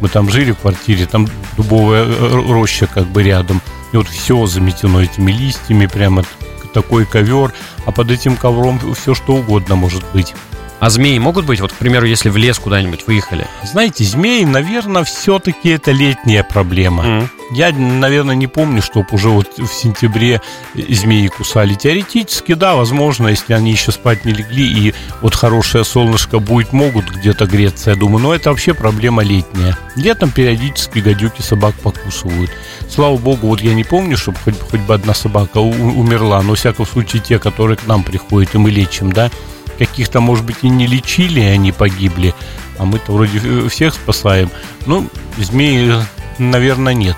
мы 0.00 0.08
там 0.08 0.30
жили 0.30 0.52
в 0.52 0.58
квартире, 0.58 1.06
там 1.06 1.28
дубовая 1.56 2.04
э, 2.04 2.52
роща 2.52 2.86
как 2.86 3.06
бы 3.06 3.22
рядом. 3.22 3.60
И 3.92 3.96
вот 3.96 4.08
все 4.08 4.46
заметено 4.46 4.98
этими 4.98 5.32
листьями, 5.32 5.86
прямо 5.86 6.24
такой 6.72 7.06
ковер, 7.06 7.52
а 7.86 7.92
под 7.92 8.10
этим 8.10 8.36
ковром 8.36 8.78
все 8.94 9.14
что 9.14 9.34
угодно 9.34 9.76
может 9.76 10.04
быть. 10.12 10.34
А 10.80 10.90
змеи 10.90 11.18
могут 11.18 11.44
быть? 11.44 11.60
Вот, 11.60 11.72
к 11.72 11.76
примеру, 11.76 12.06
если 12.06 12.28
в 12.28 12.36
лес 12.36 12.58
куда-нибудь 12.58 13.06
выехали. 13.06 13.46
Знаете, 13.64 14.04
змеи, 14.04 14.44
наверное, 14.44 15.02
все-таки 15.02 15.70
это 15.70 15.90
летняя 15.90 16.44
проблема. 16.44 17.04
Mm. 17.04 17.28
Я, 17.50 17.72
наверное, 17.72 18.36
не 18.36 18.46
помню, 18.46 18.80
чтобы 18.82 19.08
уже 19.12 19.28
вот 19.28 19.58
в 19.58 19.66
сентябре 19.66 20.40
змеи 20.74 21.26
кусали. 21.28 21.74
Теоретически, 21.74 22.54
да, 22.54 22.76
возможно, 22.76 23.28
если 23.28 23.54
они 23.54 23.72
еще 23.72 23.90
спать 23.90 24.24
не 24.24 24.32
легли 24.32 24.88
и 24.88 24.94
вот 25.22 25.34
хорошее 25.34 25.84
солнышко 25.84 26.38
будет, 26.38 26.72
могут 26.72 27.06
где-то 27.10 27.46
греться, 27.46 27.90
я 27.90 27.96
думаю. 27.96 28.22
Но 28.22 28.34
это 28.34 28.50
вообще 28.50 28.74
проблема 28.74 29.24
летняя. 29.24 29.76
Летом 29.96 30.30
периодически 30.30 31.00
гадюки 31.00 31.40
собак 31.40 31.74
покусывают. 31.76 32.50
Слава 32.88 33.16
богу, 33.16 33.48
вот 33.48 33.62
я 33.62 33.74
не 33.74 33.84
помню, 33.84 34.16
чтобы 34.16 34.38
хоть, 34.44 34.60
хоть 34.60 34.80
бы 34.80 34.94
одна 34.94 35.14
собака 35.14 35.58
умерла, 35.58 36.40
но, 36.42 36.50
во 36.50 36.54
всяком 36.54 36.86
случае, 36.86 37.22
те, 37.22 37.38
которые 37.38 37.76
к 37.76 37.86
нам 37.86 38.04
приходят, 38.04 38.54
и 38.54 38.58
мы 38.58 38.70
лечим, 38.70 39.10
да, 39.10 39.30
каких-то, 39.78 40.20
может 40.20 40.44
быть, 40.44 40.58
и 40.62 40.68
не 40.68 40.86
лечили, 40.86 41.40
и 41.40 41.44
они 41.44 41.72
погибли, 41.72 42.34
а 42.78 42.84
мы-то 42.84 43.12
вроде 43.12 43.68
всех 43.68 43.94
спасаем. 43.94 44.50
Ну, 44.86 45.08
змеи, 45.36 45.94
наверное, 46.38 46.94
нет. 46.94 47.16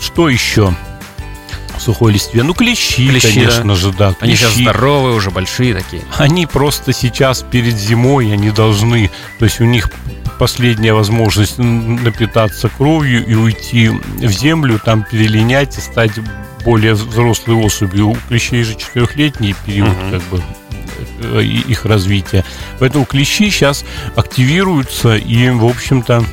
Что 0.00 0.28
еще? 0.28 0.74
в 1.76 1.82
сухой 1.82 2.12
листве. 2.12 2.42
Ну, 2.42 2.54
клещи, 2.54 3.08
клещи 3.08 3.34
конечно 3.34 3.68
да. 3.68 3.74
же, 3.74 3.92
да. 3.92 4.12
Клещи. 4.14 4.22
Они 4.22 4.36
сейчас 4.36 4.54
здоровые, 4.54 5.16
уже 5.16 5.30
большие 5.30 5.74
такие. 5.74 6.02
Они 6.16 6.46
просто 6.46 6.92
сейчас 6.92 7.42
перед 7.42 7.74
зимой, 7.74 8.32
они 8.32 8.50
должны, 8.50 9.10
то 9.38 9.44
есть 9.44 9.60
у 9.60 9.64
них 9.64 9.90
последняя 10.38 10.94
возможность 10.94 11.58
напитаться 11.58 12.68
кровью 12.68 13.26
и 13.26 13.34
уйти 13.34 13.88
в 13.88 14.30
землю, 14.30 14.80
там 14.84 15.04
перелинять 15.04 15.76
и 15.78 15.80
стать 15.80 16.12
более 16.64 16.94
взрослой 16.94 17.56
особью. 17.56 18.10
У 18.10 18.16
клещей 18.28 18.62
же 18.62 18.74
четырехлетний 18.74 19.54
период, 19.66 19.90
угу. 19.90 20.10
как 20.10 20.22
бы 20.24 20.42
их 21.40 21.84
развития. 21.84 22.44
Поэтому 22.78 23.04
клещи 23.04 23.50
сейчас 23.50 23.84
активируются 24.16 25.16
и, 25.16 25.50
в 25.50 25.64
общем-то, 25.64 26.24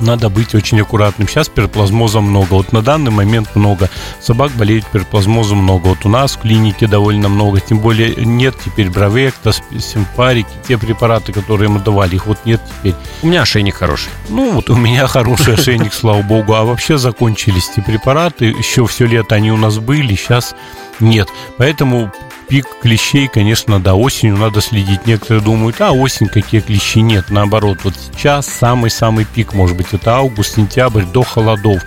надо 0.00 0.28
быть 0.28 0.54
очень 0.54 0.80
аккуратным. 0.80 1.28
Сейчас 1.28 1.48
пероплазмоза 1.48 2.20
много. 2.20 2.54
Вот 2.54 2.72
на 2.72 2.82
данный 2.82 3.10
момент 3.10 3.54
много. 3.54 3.88
Собак 4.20 4.52
болеет 4.52 4.86
пероплазмозом 4.86 5.58
много. 5.58 5.88
Вот 5.88 6.04
у 6.04 6.08
нас 6.08 6.36
в 6.36 6.40
клинике 6.40 6.86
довольно 6.86 7.28
много. 7.28 7.60
Тем 7.60 7.78
более 7.78 8.14
нет 8.16 8.54
теперь 8.62 8.90
бравекта, 8.90 9.52
симпарики, 9.52 10.48
те 10.68 10.78
препараты, 10.78 11.32
которые 11.32 11.68
мы 11.68 11.80
давали, 11.80 12.16
их 12.16 12.26
вот 12.26 12.38
нет 12.44 12.60
теперь. 12.68 12.94
У 13.22 13.28
меня 13.28 13.42
ошейник 13.42 13.76
хороший. 13.76 14.10
Ну, 14.28 14.52
вот 14.52 14.70
у 14.70 14.76
меня 14.76 15.06
хороший 15.06 15.54
ошейник, 15.54 15.92
слава 15.94 16.22
богу. 16.22 16.54
А 16.54 16.64
вообще 16.64 16.98
закончились 16.98 17.70
эти 17.72 17.80
препараты. 17.80 18.46
Еще 18.46 18.86
все 18.86 19.06
лето 19.06 19.34
они 19.34 19.50
у 19.50 19.56
нас 19.56 19.78
были, 19.78 20.14
сейчас 20.14 20.54
нет. 21.00 21.28
Поэтому 21.58 22.12
пик 22.48 22.66
клещей, 22.80 23.28
конечно, 23.28 23.80
да, 23.80 23.94
осенью 23.94 24.36
надо 24.36 24.60
следить. 24.60 25.06
Некоторые 25.06 25.42
думают, 25.42 25.80
а 25.80 25.92
осень, 25.92 26.28
какие 26.28 26.60
клещи? 26.60 27.00
Нет, 27.00 27.30
наоборот, 27.30 27.78
вот 27.84 27.94
сейчас 27.96 28.46
самый-самый 28.46 29.24
пик, 29.24 29.54
может 29.54 29.76
быть, 29.76 29.88
это 29.92 30.16
август, 30.16 30.54
сентябрь, 30.54 31.04
до 31.04 31.22
холодов 31.22 31.82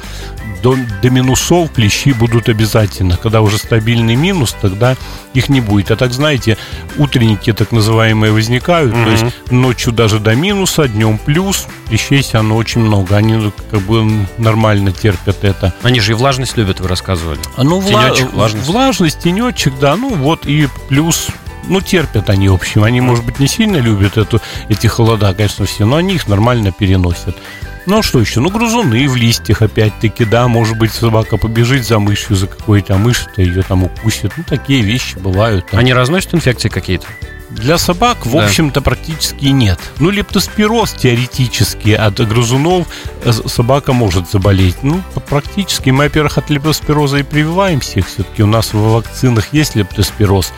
до, 0.62 0.75
до 1.01 1.10
минусов 1.10 1.72
клещи 1.72 2.13
будут 2.13 2.50
обязательно. 2.50 3.18
Когда 3.18 3.42
уже 3.42 3.58
стабильный 3.58 4.16
минус, 4.16 4.56
тогда 4.60 4.96
их 5.34 5.50
не 5.50 5.62
будет. 5.62 5.92
А 5.92 5.96
так, 5.96 6.13
знаете, 6.13 6.58
утренники 6.98 7.54
так 7.54 7.72
называемые 7.72 8.32
возникают, 8.32 8.94
mm-hmm. 8.94 9.06
то 9.06 9.12
есть 9.12 9.51
ночью 9.51 9.94
даже 9.94 10.20
до 10.20 10.36
минуса, 10.36 10.88
днем 10.88 11.18
плюс, 11.18 11.68
клещей 11.88 12.25
оно 12.34 12.56
очень 12.56 12.82
много. 12.82 13.16
Они 13.16 13.34
ну, 13.36 13.54
как 13.72 13.82
бы 13.82 14.28
нормально 14.38 14.92
терпят 14.92 15.44
это. 15.44 15.74
Они 15.84 16.00
же 16.00 16.12
и 16.12 16.16
влажность 16.16 16.58
любят, 16.58 16.80
вы 16.80 16.88
рассказывали. 16.88 17.39
А, 17.56 17.63
ну, 17.63 17.82
тенечек, 17.82 18.34
влажность. 18.34 18.68
Влажность, 18.68 19.20
тенечек, 19.20 19.74
да, 19.80 19.96
ну 19.96 20.16
вот 20.16 20.46
и 20.46 20.68
плюс 20.89 21.30
ну, 21.68 21.82
терпят 21.82 22.30
они, 22.30 22.50
в 22.50 22.54
общем. 22.54 22.84
Они, 22.84 23.00
может 23.00 23.25
быть, 23.25 23.39
не 23.39 23.48
сильно 23.48 23.78
любят 23.78 24.18
эту, 24.18 24.42
эти 24.70 24.88
холода, 24.88 25.34
конечно, 25.34 25.66
все, 25.66 25.86
но 25.86 25.98
они 25.98 26.16
их 26.16 26.28
нормально 26.28 26.72
переносят. 26.72 27.38
Ну, 27.86 28.00
а 28.00 28.04
что 28.04 28.20
еще? 28.20 28.40
Ну, 28.40 28.50
грызуны 28.50 29.08
в 29.08 29.16
листьях, 29.16 29.62
опять-таки, 29.62 30.26
да, 30.26 30.48
может 30.48 30.78
быть, 30.78 30.92
собака 30.92 31.38
побежит 31.38 31.86
за 31.86 32.00
мышью, 32.00 32.36
за 32.36 32.48
какой-то, 32.48 32.96
а 32.96 32.98
мышь-то 32.98 33.42
ее 33.42 33.64
там 33.64 33.84
укусит. 33.84 34.32
Ну, 34.38 34.44
такие 34.48 34.82
вещи 34.82 35.18
бывают. 35.18 35.66
Да. 35.72 35.80
Они 35.80 35.94
разносят 35.94 36.36
инфекции 36.36 36.70
какие-то? 36.70 37.08
Для 37.50 37.80
собак, 37.80 38.28
в 38.28 38.34
да. 38.34 38.46
общем-то, 38.46 38.82
практически 38.82 39.46
нет. 39.46 39.80
Ну, 39.98 40.12
лептоспироз 40.12 40.94
теоретически 40.94 41.90
от 41.92 42.20
грызунов 42.20 42.88
э, 43.24 43.32
собака 43.32 43.92
может 43.92 44.30
заболеть. 44.30 44.84
Ну, 44.84 45.02
практически. 45.28 45.90
Мы, 45.90 46.06
во-первых, 46.06 46.38
от 46.38 46.50
лептоспироза 46.52 47.18
и 47.18 47.24
прививаем 47.24 47.80
всех. 47.80 48.08
Все-таки 48.08 48.44
у 48.44 48.48
нас 48.48 48.74
в 48.74 48.78
вакцинах 48.78 49.52
есть 49.52 49.76
лептоспироз 49.76 50.54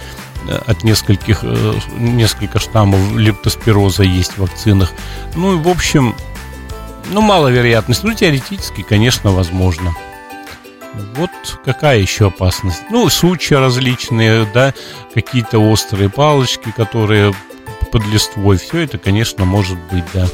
э, 0.49 0.59
от 0.65 0.83
нескольких, 0.83 1.39
э, 1.43 1.73
несколько 1.97 2.59
штаммов 2.59 2.99
лептоспироза 3.15 4.03
есть 4.03 4.33
в 4.33 4.39
вакцинах. 4.39 4.91
Ну 5.35 5.57
и, 5.57 5.63
в 5.63 5.69
общем, 5.69 6.13
ну, 7.11 7.21
маловероятность. 7.21 8.03
Ну, 8.03 8.13
теоретически, 8.13 8.81
конечно, 8.81 9.31
возможно. 9.31 9.93
Вот 11.15 11.29
какая 11.63 11.99
еще 11.99 12.27
опасность? 12.27 12.81
Ну, 12.89 13.07
сучья 13.09 13.59
различные, 13.59 14.45
да, 14.53 14.73
какие-то 15.13 15.59
острые 15.59 16.09
палочки, 16.09 16.73
которые 16.75 17.33
под 17.91 18.05
листвой. 18.07 18.57
Все 18.57 18.79
это, 18.79 18.97
конечно, 18.97 19.45
может 19.45 19.77
быть, 19.91 20.05
да. 20.13 20.27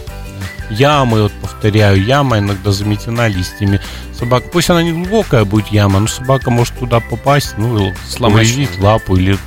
Ямы, 0.70 1.24
вот 1.24 1.32
повторяю, 1.42 2.04
яма 2.04 2.40
иногда 2.40 2.72
заметена 2.72 3.28
листьями. 3.28 3.80
Собака, 4.14 4.50
пусть 4.52 4.70
она 4.70 4.84
не 4.84 4.92
глубокая 4.92 5.46
будет 5.46 5.68
яма, 5.68 6.00
но 6.00 6.08
собака 6.08 6.52
может 6.52 6.78
туда 6.78 7.00
попасть, 7.00 7.58
ну, 7.58 7.94
сломать 8.08 8.50
лапу 8.80 9.16
или 9.16 9.38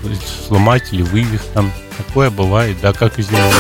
сломать, 0.48 0.92
или 0.92 1.02
вывих 1.02 1.42
там. 1.52 1.70
Такое 1.98 2.30
бывает, 2.30 2.76
да, 2.80 2.92
как 2.92 3.18
и 3.18 3.22
зимой. 3.22 3.52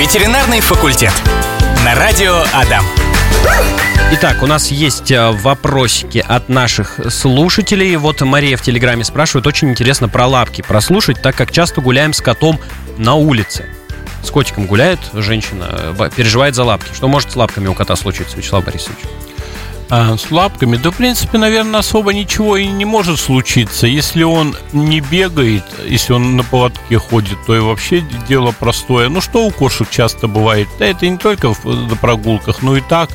Ветеринарный 0.00 0.60
факультет. 0.60 1.12
На 1.84 1.94
радио 1.94 2.42
Адам. 2.54 2.86
Итак, 4.12 4.42
у 4.42 4.46
нас 4.46 4.70
есть 4.70 5.10
э, 5.10 5.30
вопросики 5.30 6.24
от 6.26 6.48
наших 6.48 6.98
слушателей. 7.10 7.96
Вот 7.96 8.22
Мария 8.22 8.56
в 8.56 8.62
Телеграме 8.62 9.04
спрашивает, 9.04 9.46
очень 9.46 9.68
интересно 9.68 10.08
про 10.08 10.26
лапки 10.26 10.62
прослушать, 10.62 11.20
так 11.20 11.36
как 11.36 11.52
часто 11.52 11.82
гуляем 11.82 12.14
с 12.14 12.22
котом 12.22 12.58
на 12.96 13.12
улице. 13.14 13.66
С 14.22 14.30
котиком 14.30 14.66
гуляет 14.66 15.00
женщина, 15.12 15.94
э, 15.98 16.10
переживает 16.16 16.54
за 16.54 16.64
лапки. 16.64 16.94
Что 16.94 17.06
может 17.06 17.32
с 17.32 17.36
лапками 17.36 17.68
у 17.68 17.74
кота 17.74 17.94
случиться, 17.94 18.38
Вячеслав 18.38 18.64
Борисович? 18.64 18.96
А, 19.92 20.16
с 20.16 20.30
лапками, 20.30 20.76
да, 20.76 20.92
в 20.92 20.96
принципе, 20.96 21.36
наверное, 21.36 21.80
особо 21.80 22.14
ничего 22.14 22.56
и 22.56 22.64
не 22.64 22.84
может 22.84 23.18
случиться. 23.18 23.88
Если 23.88 24.22
он 24.22 24.56
не 24.72 25.00
бегает, 25.00 25.64
если 25.84 26.12
он 26.12 26.36
на 26.36 26.44
поводке 26.44 26.96
ходит, 26.96 27.36
то 27.44 27.56
и 27.56 27.58
вообще 27.58 28.04
дело 28.28 28.54
простое. 28.56 29.08
Ну, 29.08 29.20
что 29.20 29.44
у 29.44 29.50
кошек 29.50 29.90
часто 29.90 30.28
бывает? 30.28 30.68
Да 30.78 30.86
это 30.86 31.08
не 31.08 31.18
только 31.18 31.52
в, 31.52 31.64
на 31.64 31.96
прогулках, 31.96 32.62
но 32.62 32.76
и 32.76 32.80
так. 32.80 33.10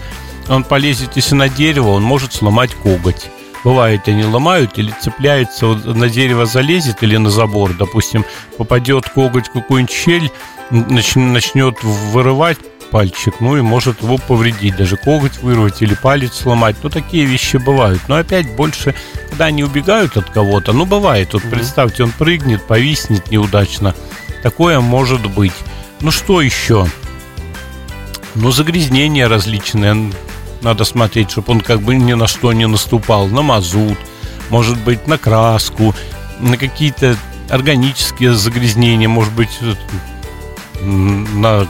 Он 0.49 0.65
полезет, 0.65 1.15
если 1.15 1.35
на 1.35 1.47
дерево, 1.47 1.91
он 1.91 2.03
может 2.03 2.33
сломать 2.33 2.71
коготь. 2.75 3.29
Бывает, 3.63 4.07
они 4.09 4.25
ломают 4.25 4.77
или 4.77 4.93
цепляются, 5.01 5.67
вот 5.67 5.85
на 5.85 6.09
дерево 6.09 6.45
залезет 6.45 7.01
или 7.01 7.15
на 7.17 7.31
забор, 7.31 7.73
допустим, 7.73 8.25
попадет 8.57 9.09
коготь 9.09 9.47
в 9.47 9.53
какую-нибудь 9.53 9.95
щель, 9.95 10.29
начнет 10.69 11.81
вырывать 11.83 12.59
пальчик, 12.95 13.41
ну 13.41 13.57
и 13.57 13.61
может 13.61 14.01
его 14.03 14.17
повредить, 14.17 14.77
даже 14.77 14.95
коготь 14.95 15.39
вырвать 15.39 15.81
или 15.81 15.95
палец 15.95 16.33
сломать. 16.33 16.77
Ну, 16.81 16.89
такие 16.89 17.25
вещи 17.25 17.57
бывают. 17.57 18.01
Но 18.07 18.15
опять 18.15 18.49
больше, 18.55 18.95
когда 19.29 19.47
они 19.47 19.65
убегают 19.65 20.15
от 20.15 20.29
кого-то, 20.29 20.71
ну, 20.71 20.85
бывает. 20.85 21.33
Вот 21.33 21.43
представьте, 21.43 22.03
он 22.05 22.13
прыгнет, 22.13 22.65
повиснет 22.65 23.29
неудачно. 23.29 23.93
Такое 24.43 24.79
может 24.79 25.29
быть. 25.29 25.51
Ну, 25.99 26.09
что 26.09 26.39
еще? 26.39 26.87
Ну, 28.33 28.51
загрязнения 28.51 29.27
различные. 29.27 30.13
Надо 30.61 30.85
смотреть, 30.85 31.31
чтобы 31.31 31.51
он 31.51 31.59
как 31.59 31.81
бы 31.81 31.95
ни 31.95 32.13
на 32.13 32.27
что 32.27 32.53
не 32.53 32.65
наступал. 32.65 33.27
На 33.27 33.41
мазут, 33.41 33.97
может 34.49 34.77
быть, 34.85 35.05
на 35.05 35.17
краску, 35.17 35.93
на 36.39 36.55
какие-то 36.55 37.17
органические 37.49 38.35
загрязнения, 38.35 39.09
может 39.09 39.33
быть, 39.33 39.59
на 40.79 41.67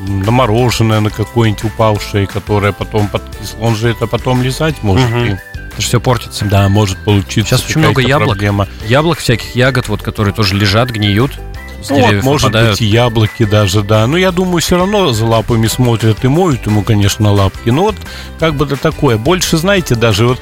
на 0.00 0.30
мороженое, 0.30 1.00
на 1.00 1.10
какое-нибудь 1.10 1.64
упавшее, 1.64 2.26
которое 2.26 2.72
потом 2.72 3.08
подкисло. 3.08 3.58
Он 3.60 3.76
же 3.76 3.90
это 3.90 4.06
потом 4.06 4.42
лизать 4.42 4.82
может. 4.82 5.10
Угу. 5.10 5.18
И... 5.18 5.30
Это 5.30 5.82
все 5.82 6.00
портится. 6.00 6.44
Да, 6.46 6.68
может 6.68 6.96
получиться. 6.98 7.56
Сейчас 7.56 7.68
очень 7.68 7.80
много 7.80 8.00
яблок. 8.00 8.30
Проблема. 8.30 8.68
Яблок 8.86 9.18
всяких, 9.18 9.54
ягод, 9.54 9.88
вот, 9.88 10.02
которые 10.02 10.32
тоже 10.32 10.54
лежат, 10.54 10.90
гниют. 10.90 11.38
С 11.86 11.90
Ну, 11.90 12.00
вот, 12.00 12.22
может 12.22 12.46
выпадают. 12.48 12.78
быть, 12.80 12.80
яблоки 12.80 13.44
даже, 13.44 13.82
да. 13.82 14.06
Но 14.06 14.16
я 14.16 14.32
думаю, 14.32 14.60
все 14.60 14.76
равно 14.76 15.12
за 15.12 15.24
лапами 15.24 15.66
смотрят 15.66 16.24
и 16.24 16.28
моют 16.28 16.66
ему, 16.66 16.82
конечно, 16.82 17.32
лапки. 17.32 17.70
Ну, 17.70 17.82
вот 17.82 17.94
как 18.38 18.54
бы 18.54 18.64
это 18.66 18.76
такое. 18.76 19.16
Больше, 19.16 19.56
знаете, 19.56 19.94
даже 19.94 20.26
вот 20.26 20.40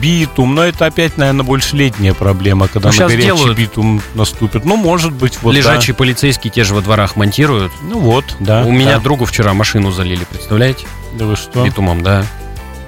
битум, 0.00 0.54
но 0.54 0.62
это 0.64 0.86
опять, 0.86 1.16
наверное, 1.16 1.44
больше 1.44 1.76
летняя 1.76 2.14
проблема, 2.14 2.68
когда 2.68 2.90
Ну, 2.90 2.94
на 3.00 3.06
горячий 3.08 3.26
делают. 3.26 3.58
битум 3.58 4.00
наступит. 4.14 4.64
Ну, 4.64 4.76
может 4.76 5.12
быть, 5.12 5.38
вот 5.42 5.54
Лежачие 5.54 5.94
полицейские 5.94 6.50
те 6.52 6.64
же 6.64 6.74
во 6.74 6.80
дворах 6.80 7.16
монтируют. 7.16 7.72
да. 7.82 7.88
Ну 7.90 7.98
вот, 7.98 8.24
да. 8.40 8.62
У 8.64 8.70
меня 8.72 8.96
да. 8.96 9.00
другу 9.00 9.24
вчера 9.24 9.52
машину 9.54 9.90
залили, 9.90 10.24
представляете? 10.30 10.86
Да 11.18 11.26
вы 11.26 11.36
что? 11.36 11.64
Битумом, 11.64 12.02
да. 12.02 12.24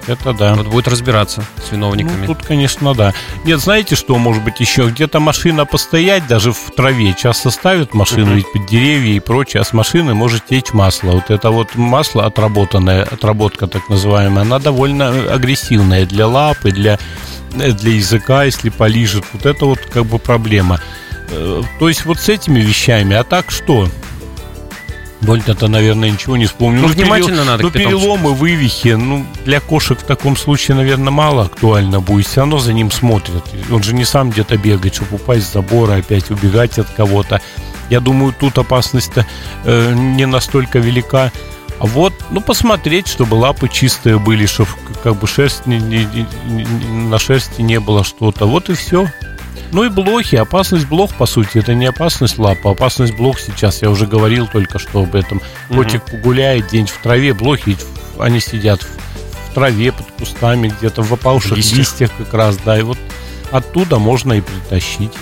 Это 0.07 0.33
да. 0.33 0.55
Вот 0.55 0.67
будет 0.69 0.89
разбираться 0.89 1.45
с 1.67 1.73
виновниками. 1.73 2.27
Ну, 2.27 2.35
тут, 2.35 2.47
конечно, 2.47 2.95
да. 2.95 3.13
Нет, 3.45 3.59
знаете, 3.61 3.97
что 3.97 4.17
может 4.19 4.43
быть 4.45 4.61
еще? 4.61 4.89
Где-то 4.89 5.19
машина 5.21 5.67
постоять, 5.67 6.27
даже 6.27 6.53
в 6.53 6.71
траве. 6.77 7.15
Часто 7.19 7.51
ставят 7.51 7.93
машину 7.95 8.27
Мгм. 8.27 8.35
ведь 8.37 8.53
под 8.53 8.67
деревья 8.67 9.15
и 9.15 9.21
прочее, 9.21 9.63
а 9.63 9.65
с 9.65 9.73
машины 9.73 10.15
может 10.15 10.47
течь 10.47 10.73
масло. 10.73 11.11
Вот 11.13 11.31
это 11.31 11.51
вот 11.51 11.75
масло 11.75 12.25
отработанное, 12.27 13.03
отработка 13.03 13.67
так 13.67 13.89
называемая, 13.89 14.43
она 14.43 14.59
довольно 14.59 15.09
агрессивная 15.33 16.07
для 16.07 16.27
лапы, 16.29 16.71
для, 16.71 16.99
э, 17.55 17.73
для 17.73 17.93
языка, 17.93 18.45
если 18.45 18.69
полижет. 18.71 19.25
Вот 19.33 19.45
это 19.47 19.65
вот 19.67 19.81
как 19.93 20.07
бы 20.07 20.19
проблема. 20.19 20.81
Э, 21.31 21.63
То 21.81 21.89
есть 21.89 22.05
вот 22.05 22.19
с 22.21 22.29
этими 22.29 22.61
вещами, 22.61 23.17
а 23.17 23.25
так 23.25 23.51
что? 23.51 23.89
Больно-то, 25.23 25.69
наверное, 25.69 26.11
ничего 26.11 26.37
не 26.37 26.47
вспомню. 26.47 26.83
Ну, 26.83 26.89
внимательно 26.89 27.45
надо 27.45 27.63
Ну, 27.63 27.71
переломы, 27.71 28.35
вывихи, 28.35 28.89
ну, 28.91 29.25
для 29.45 29.61
кошек 29.61 29.99
в 29.99 30.05
таком 30.05 30.37
случае, 30.37 30.77
наверное, 30.77 31.11
мало 31.11 31.45
актуально 31.45 32.01
будет. 32.01 32.27
Все 32.27 32.41
равно 32.41 32.59
за 32.59 32.73
ним 32.75 32.91
смотрят. 32.91 33.43
Он 33.71 33.83
же 33.83 33.95
не 33.95 34.05
сам 34.05 34.31
где-то 34.31 34.57
бегает, 34.59 34.95
чтобы 34.95 35.17
упасть 35.17 35.49
с 35.49 35.53
забора, 35.53 35.95
опять 35.95 36.31
убегать 36.31 36.79
от 36.79 36.91
кого-то. 36.91 37.41
Я 37.89 38.01
думаю, 38.01 38.35
тут 38.39 38.59
опасность-то 38.59 39.27
э, 39.65 39.95
не 39.95 40.27
настолько 40.27 40.81
велика. 40.81 41.33
А 41.79 41.87
вот, 41.87 42.13
ну, 42.31 42.41
посмотреть, 42.41 43.07
чтобы 43.07 43.35
лапы 43.35 43.69
чистые 43.69 44.19
были, 44.19 44.47
чтобы 44.47 44.71
как 45.03 45.17
бы 45.17 45.27
шерсть 45.27 45.67
не- 45.67 45.79
не- 45.79 46.27
не- 46.47 46.65
на 47.09 47.19
шерсти 47.19 47.63
не 47.63 47.81
было 47.81 48.03
что-то. 48.05 48.47
Вот 48.47 48.71
и 48.71 48.75
все. 48.75 49.07
Ну 49.73 49.85
и 49.85 49.89
блохи. 49.89 50.37
Опасность 50.37 50.87
блох, 50.87 51.15
по 51.15 51.27
сути, 51.27 51.59
это 51.59 51.75
не 51.75 51.87
опасность 51.87 52.39
лап, 52.39 52.59
а 52.65 52.71
опасность 52.71 53.15
блох 53.17 53.39
сейчас. 53.41 53.83
Я 53.83 53.91
уже 53.91 54.07
говорил 54.07 54.47
только 54.47 54.79
что 54.79 55.03
об 55.03 55.15
этом. 55.15 55.41
Котик 55.69 56.05
погуляет 56.05 56.69
день 56.69 56.87
в 56.87 56.97
траве, 57.03 57.35
блохи, 57.35 57.77
они 58.19 58.41
сидят 58.41 58.83
в, 58.83 59.51
в 59.51 59.55
траве, 59.55 59.93
под 59.93 60.07
кустами, 60.19 60.69
где-то 60.79 61.03
в 61.03 61.13
опавших 61.13 61.57
Листьях. 61.57 61.79
листьях. 61.79 62.11
как 62.19 62.33
раз, 62.35 62.57
да. 62.65 62.79
И 62.79 62.83
вот 62.83 62.99
оттуда 63.51 63.99
можно 63.99 64.35
и 64.35 64.41
притащить. 64.41 65.13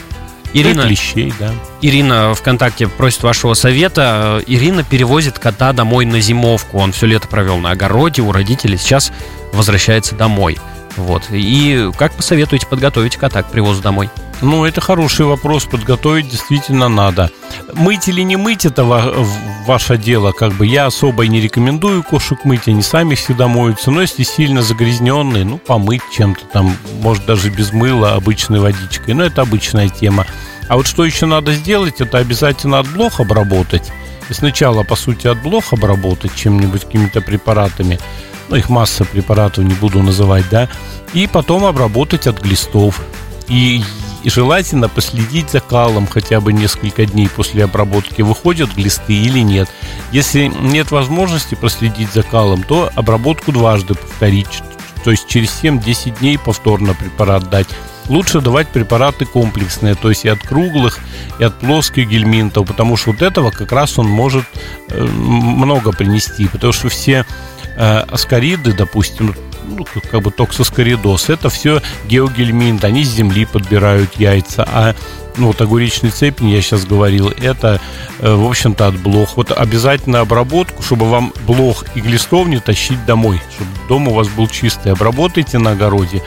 Ирина, 0.52 0.82
И 0.82 0.86
клещей, 0.86 1.32
да. 1.40 1.52
Ирина 1.82 2.32
ВКонтакте 2.34 2.86
просит 2.86 3.24
вашего 3.24 3.54
совета. 3.54 4.40
Ирина 4.46 4.84
перевозит 4.84 5.38
кота 5.40 5.72
домой 5.72 6.04
на 6.04 6.20
зимовку. 6.20 6.78
Он 6.78 6.92
все 6.92 7.06
лето 7.06 7.26
провел 7.26 7.58
на 7.58 7.72
огороде 7.72 8.22
у 8.22 8.30
родителей, 8.30 8.78
сейчас 8.78 9.10
возвращается 9.52 10.14
домой. 10.14 10.58
Вот. 10.96 11.24
И 11.30 11.90
как 11.98 12.12
посоветуете 12.12 12.68
подготовить 12.68 13.16
кота 13.16 13.42
к 13.42 13.50
привозу 13.50 13.82
домой? 13.82 14.10
Ну, 14.42 14.64
это 14.64 14.80
хороший 14.80 15.24
вопрос. 15.26 15.64
Подготовить 15.64 16.28
действительно 16.28 16.88
надо. 16.88 17.30
Мыть 17.72 18.08
или 18.08 18.20
не 18.22 18.36
мыть, 18.36 18.66
это 18.66 18.84
ва- 18.84 19.14
ваше 19.66 19.96
дело. 19.96 20.32
Как 20.32 20.52
бы 20.52 20.66
я 20.66 20.86
особо 20.86 21.24
и 21.24 21.28
не 21.28 21.40
рекомендую 21.40 22.02
кошек 22.02 22.44
мыть, 22.44 22.68
они 22.68 22.82
сами 22.82 23.14
всегда 23.14 23.48
моются. 23.48 23.90
Но 23.90 24.02
если 24.02 24.22
сильно 24.22 24.62
загрязненные, 24.62 25.44
ну, 25.44 25.58
помыть 25.58 26.02
чем-то 26.12 26.44
там, 26.52 26.76
может, 27.00 27.24
даже 27.26 27.48
без 27.50 27.72
мыла, 27.72 28.14
обычной 28.14 28.60
водичкой. 28.60 29.14
Но 29.14 29.24
это 29.24 29.42
обычная 29.42 29.88
тема. 29.88 30.26
А 30.68 30.76
вот 30.76 30.86
что 30.86 31.04
еще 31.04 31.26
надо 31.26 31.52
сделать, 31.54 32.00
это 32.00 32.18
обязательно 32.18 32.78
от 32.80 32.88
блох 32.88 33.20
обработать. 33.20 33.92
И 34.30 34.34
сначала, 34.34 34.82
по 34.82 34.96
сути, 34.96 35.26
от 35.26 35.42
блох 35.42 35.72
обработать 35.72 36.34
чем-нибудь, 36.34 36.84
какими-то 36.84 37.20
препаратами. 37.20 37.98
Ну, 38.48 38.56
их 38.56 38.68
масса 38.68 39.04
препаратов, 39.04 39.64
не 39.64 39.74
буду 39.74 40.02
называть, 40.02 40.44
да. 40.50 40.68
И 41.14 41.26
потом 41.26 41.64
обработать 41.64 42.26
от 42.26 42.40
глистов. 42.42 43.00
И, 43.48 43.82
и 44.24 44.30
желательно 44.30 44.88
последить 44.88 45.50
за 45.50 45.60
калом 45.60 46.06
хотя 46.06 46.40
бы 46.40 46.52
несколько 46.52 47.04
дней 47.04 47.28
после 47.28 47.64
обработки, 47.64 48.22
выходят 48.22 48.74
глисты 48.74 49.12
или 49.12 49.40
нет. 49.40 49.68
Если 50.12 50.46
нет 50.46 50.90
возможности 50.90 51.54
проследить 51.54 52.12
за 52.12 52.22
калом, 52.22 52.62
то 52.62 52.90
обработку 52.96 53.52
дважды 53.52 53.94
повторить, 53.94 54.62
то 55.04 55.10
есть 55.10 55.28
через 55.28 55.62
7-10 55.62 56.18
дней 56.18 56.38
повторно 56.38 56.94
препарат 56.94 57.50
дать. 57.50 57.68
Лучше 58.08 58.40
давать 58.40 58.68
препараты 58.68 59.26
комплексные, 59.26 59.94
то 59.94 60.08
есть 60.08 60.24
и 60.24 60.28
от 60.28 60.40
круглых, 60.40 61.00
и 61.38 61.44
от 61.44 61.58
плоских 61.60 62.08
гельминтов, 62.08 62.66
потому 62.66 62.96
что 62.96 63.12
вот 63.12 63.22
этого 63.22 63.50
как 63.50 63.72
раз 63.72 63.98
он 63.98 64.08
может 64.08 64.44
э, 64.88 65.02
много 65.02 65.92
принести, 65.92 66.46
потому 66.48 66.72
что 66.72 66.88
все 66.88 67.26
э, 67.76 67.98
аскариды, 68.10 68.72
допустим, 68.72 69.34
ну, 69.68 69.84
как- 70.10 70.22
бы 70.22 70.30
токсоскоридоз, 70.30 71.28
это 71.30 71.48
все 71.50 71.82
геогельминт, 72.06 72.84
они 72.84 73.04
с 73.04 73.08
земли 73.10 73.44
подбирают 73.44 74.14
яйца, 74.18 74.66
а 74.70 74.94
ну, 75.36 75.48
вот 75.48 75.60
огуречный 75.60 76.10
цепень, 76.10 76.50
я 76.50 76.62
сейчас 76.62 76.84
говорил, 76.86 77.28
это, 77.30 77.80
э, 78.20 78.32
в 78.34 78.46
общем-то, 78.46 78.86
от 78.86 78.96
блох. 78.98 79.36
Вот 79.36 79.50
обязательно 79.50 80.20
обработку, 80.20 80.82
чтобы 80.82 81.10
вам 81.10 81.32
блох 81.46 81.84
и 81.96 82.00
глистов 82.00 82.46
не 82.46 82.60
тащить 82.60 83.04
домой, 83.04 83.40
чтобы 83.56 83.70
дом 83.88 84.06
у 84.08 84.14
вас 84.14 84.28
был 84.28 84.46
чистый. 84.46 84.92
Обработайте 84.92 85.58
на 85.58 85.72
огороде. 85.72 86.22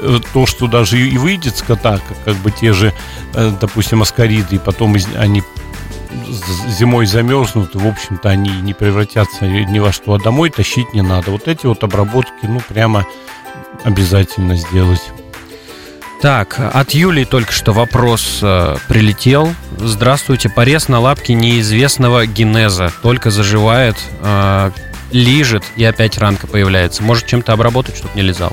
Э, 0.00 0.18
То, 0.34 0.46
что 0.46 0.66
даже 0.66 0.98
и 1.00 1.16
выйдет 1.18 1.56
с 1.56 1.62
кота, 1.62 1.98
как, 1.98 2.16
как 2.24 2.34
бы 2.36 2.50
те 2.50 2.72
же, 2.72 2.92
э, 3.34 3.52
допустим, 3.60 4.02
аскариды, 4.02 4.56
и 4.56 4.58
потом 4.58 4.96
из- 4.96 5.06
они 5.16 5.42
зимой 6.68 7.06
замерзнут, 7.06 7.74
в 7.74 7.86
общем-то, 7.86 8.28
они 8.28 8.50
не 8.50 8.74
превратятся 8.74 9.46
ни 9.46 9.78
во 9.78 9.92
что, 9.92 10.14
а 10.14 10.18
домой 10.18 10.50
тащить 10.50 10.92
не 10.94 11.02
надо. 11.02 11.30
Вот 11.30 11.48
эти 11.48 11.66
вот 11.66 11.84
обработки, 11.84 12.44
ну, 12.44 12.60
прямо 12.60 13.06
обязательно 13.84 14.56
сделать. 14.56 15.02
Так, 16.20 16.58
от 16.58 16.90
Юлии 16.90 17.24
только 17.24 17.52
что 17.52 17.72
вопрос 17.72 18.40
э, 18.42 18.76
прилетел. 18.88 19.54
Здравствуйте, 19.78 20.48
порез 20.48 20.88
на 20.88 20.98
лапке 20.98 21.34
неизвестного 21.34 22.26
генеза. 22.26 22.90
Только 23.02 23.30
заживает, 23.30 23.96
э, 24.20 24.72
лижет 25.12 25.62
и 25.76 25.84
опять 25.84 26.18
ранка 26.18 26.48
появляется. 26.48 27.04
Может 27.04 27.26
чем-то 27.26 27.52
обработать, 27.52 27.96
чтобы 27.96 28.14
не 28.16 28.22
лизал? 28.22 28.52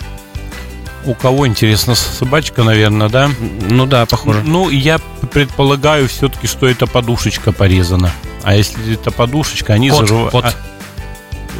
У 1.05 1.13
кого, 1.13 1.47
интересно, 1.47 1.93
собачка, 1.95 2.63
наверное, 2.63 3.09
да? 3.09 3.29
Ну 3.61 3.85
да, 3.85 4.05
похоже. 4.05 4.41
Ну, 4.43 4.69
я 4.69 4.99
предполагаю 5.31 6.07
все-таки, 6.07 6.47
что 6.47 6.67
это 6.67 6.87
подушечка 6.87 7.51
порезана. 7.51 8.11
А 8.43 8.55
если 8.55 8.93
это 8.95 9.11
подушечка, 9.11 9.73
они 9.73 9.89
Кот, 9.89 9.99
заживают... 9.99 10.31
кот. 10.31 10.45
А, 10.45 10.53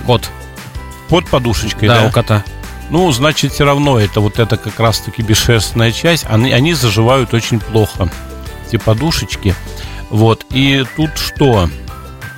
Кот. 0.06 0.30
под 1.10 1.28
подушечкой, 1.30 1.88
Да, 1.88 2.02
да? 2.02 2.08
у 2.08 2.12
кота. 2.12 2.44
Ну, 2.90 3.12
значит, 3.12 3.52
все 3.52 3.66
равно 3.66 4.00
это 4.00 4.20
вот 4.20 4.40
это 4.40 4.58
как 4.58 4.80
раз-таки 4.80 5.22
бесшерстная 5.24 5.92
часть. 5.92 6.26
Они, 6.28 6.52
они 6.52 6.74
заживают 6.74 7.34
очень 7.34 7.60
плохо, 7.60 8.10
эти 8.68 8.78
подушечки. 8.78 9.56
Вот, 10.10 10.46
и 10.52 10.86
тут 10.96 11.12
что? 11.18 11.70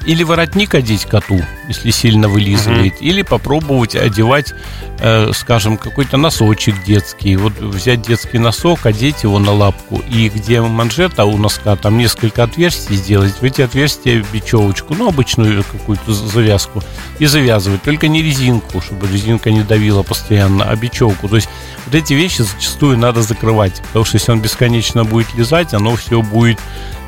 Или 0.06 0.24
воротник 0.24 0.74
одеть 0.74 1.06
коту, 1.06 1.42
если 1.68 1.92
сильно 1.92 2.28
вылизывает, 2.28 3.02
или 3.02 3.22
попробовать 3.22 3.96
одевать, 3.96 4.54
э, 5.00 5.32
скажем, 5.34 5.78
какой-то 5.78 6.18
носочек 6.18 6.84
детский. 6.84 7.36
Вот 7.36 7.54
взять 7.60 8.02
детский 8.02 8.40
носок, 8.40 8.86
одеть 8.86 9.24
его 9.24 9.40
на 9.40 9.52
лапку, 9.52 10.02
и 10.10 10.30
где 10.30 10.62
манжета 10.62 11.26
у 11.26 11.38
носка, 11.38 11.76
там 11.76 11.98
несколько 11.98 12.44
отверстий 12.44 12.96
сделать, 12.96 13.36
в 13.40 13.44
эти 13.44 13.62
отверстия 13.62 14.24
бечевочку, 14.32 14.94
ну, 14.94 15.10
обычную 15.10 15.64
какую-то 15.64 16.14
завязку, 16.14 16.84
и 17.20 17.26
завязывать. 17.26 17.84
Только 17.84 18.08
не 18.08 18.22
резинку, 18.22 18.82
чтобы 18.82 19.08
резинка 19.08 19.52
не 19.52 19.64
давила 19.64 20.04
постоянно, 20.04 20.66
а 20.66 20.76
бечевку. 20.76 21.28
То 21.28 21.36
есть 21.36 21.50
вот 21.86 21.96
эти 21.96 22.14
вещи 22.14 22.42
зачастую 22.42 22.98
надо 22.98 23.22
закрывать, 23.22 23.82
потому 23.88 24.06
что 24.06 24.18
если 24.18 24.32
он 24.32 24.42
бесконечно 24.42 25.04
будет 25.04 25.34
лизать, 25.36 25.74
оно 25.74 25.96
все 25.96 26.22
будет 26.22 26.60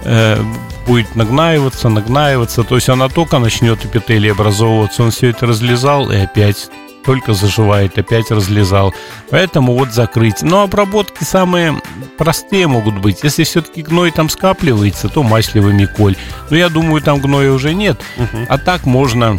э, 0.03 0.41
будет 0.89 1.15
нагнаиваться, 1.15 1.89
нагнаиваться. 1.89 2.63
То 2.63 2.75
есть 2.75 2.89
она 2.89 3.09
только 3.09 3.39
начнет 3.39 3.85
эпителий 3.85 4.31
образовываться, 4.49 5.03
он 5.03 5.11
все 5.11 5.29
это 5.29 5.45
разлезал 5.45 6.11
и 6.11 6.17
опять 6.17 6.69
только 7.05 7.33
заживает, 7.33 7.97
опять 7.97 8.31
разлезал. 8.31 8.93
Поэтому 9.29 9.73
вот 9.73 9.93
закрыть. 9.93 10.41
Но 10.41 10.63
обработки 10.63 11.23
самые 11.23 11.81
простые 12.17 12.67
могут 12.67 12.99
быть. 12.99 13.19
Если 13.23 13.43
все-таки 13.43 13.83
гной 13.83 14.11
там 14.11 14.27
скапливается, 14.27 15.07
то 15.07 15.23
маслевый 15.23 15.87
коль. 15.87 16.15
Но 16.49 16.57
я 16.57 16.69
думаю, 16.69 17.01
там 17.01 17.19
гноя 17.19 17.51
уже 17.51 17.73
нет. 17.73 18.01
А 18.47 18.57
так 18.57 18.85
можно 18.85 19.37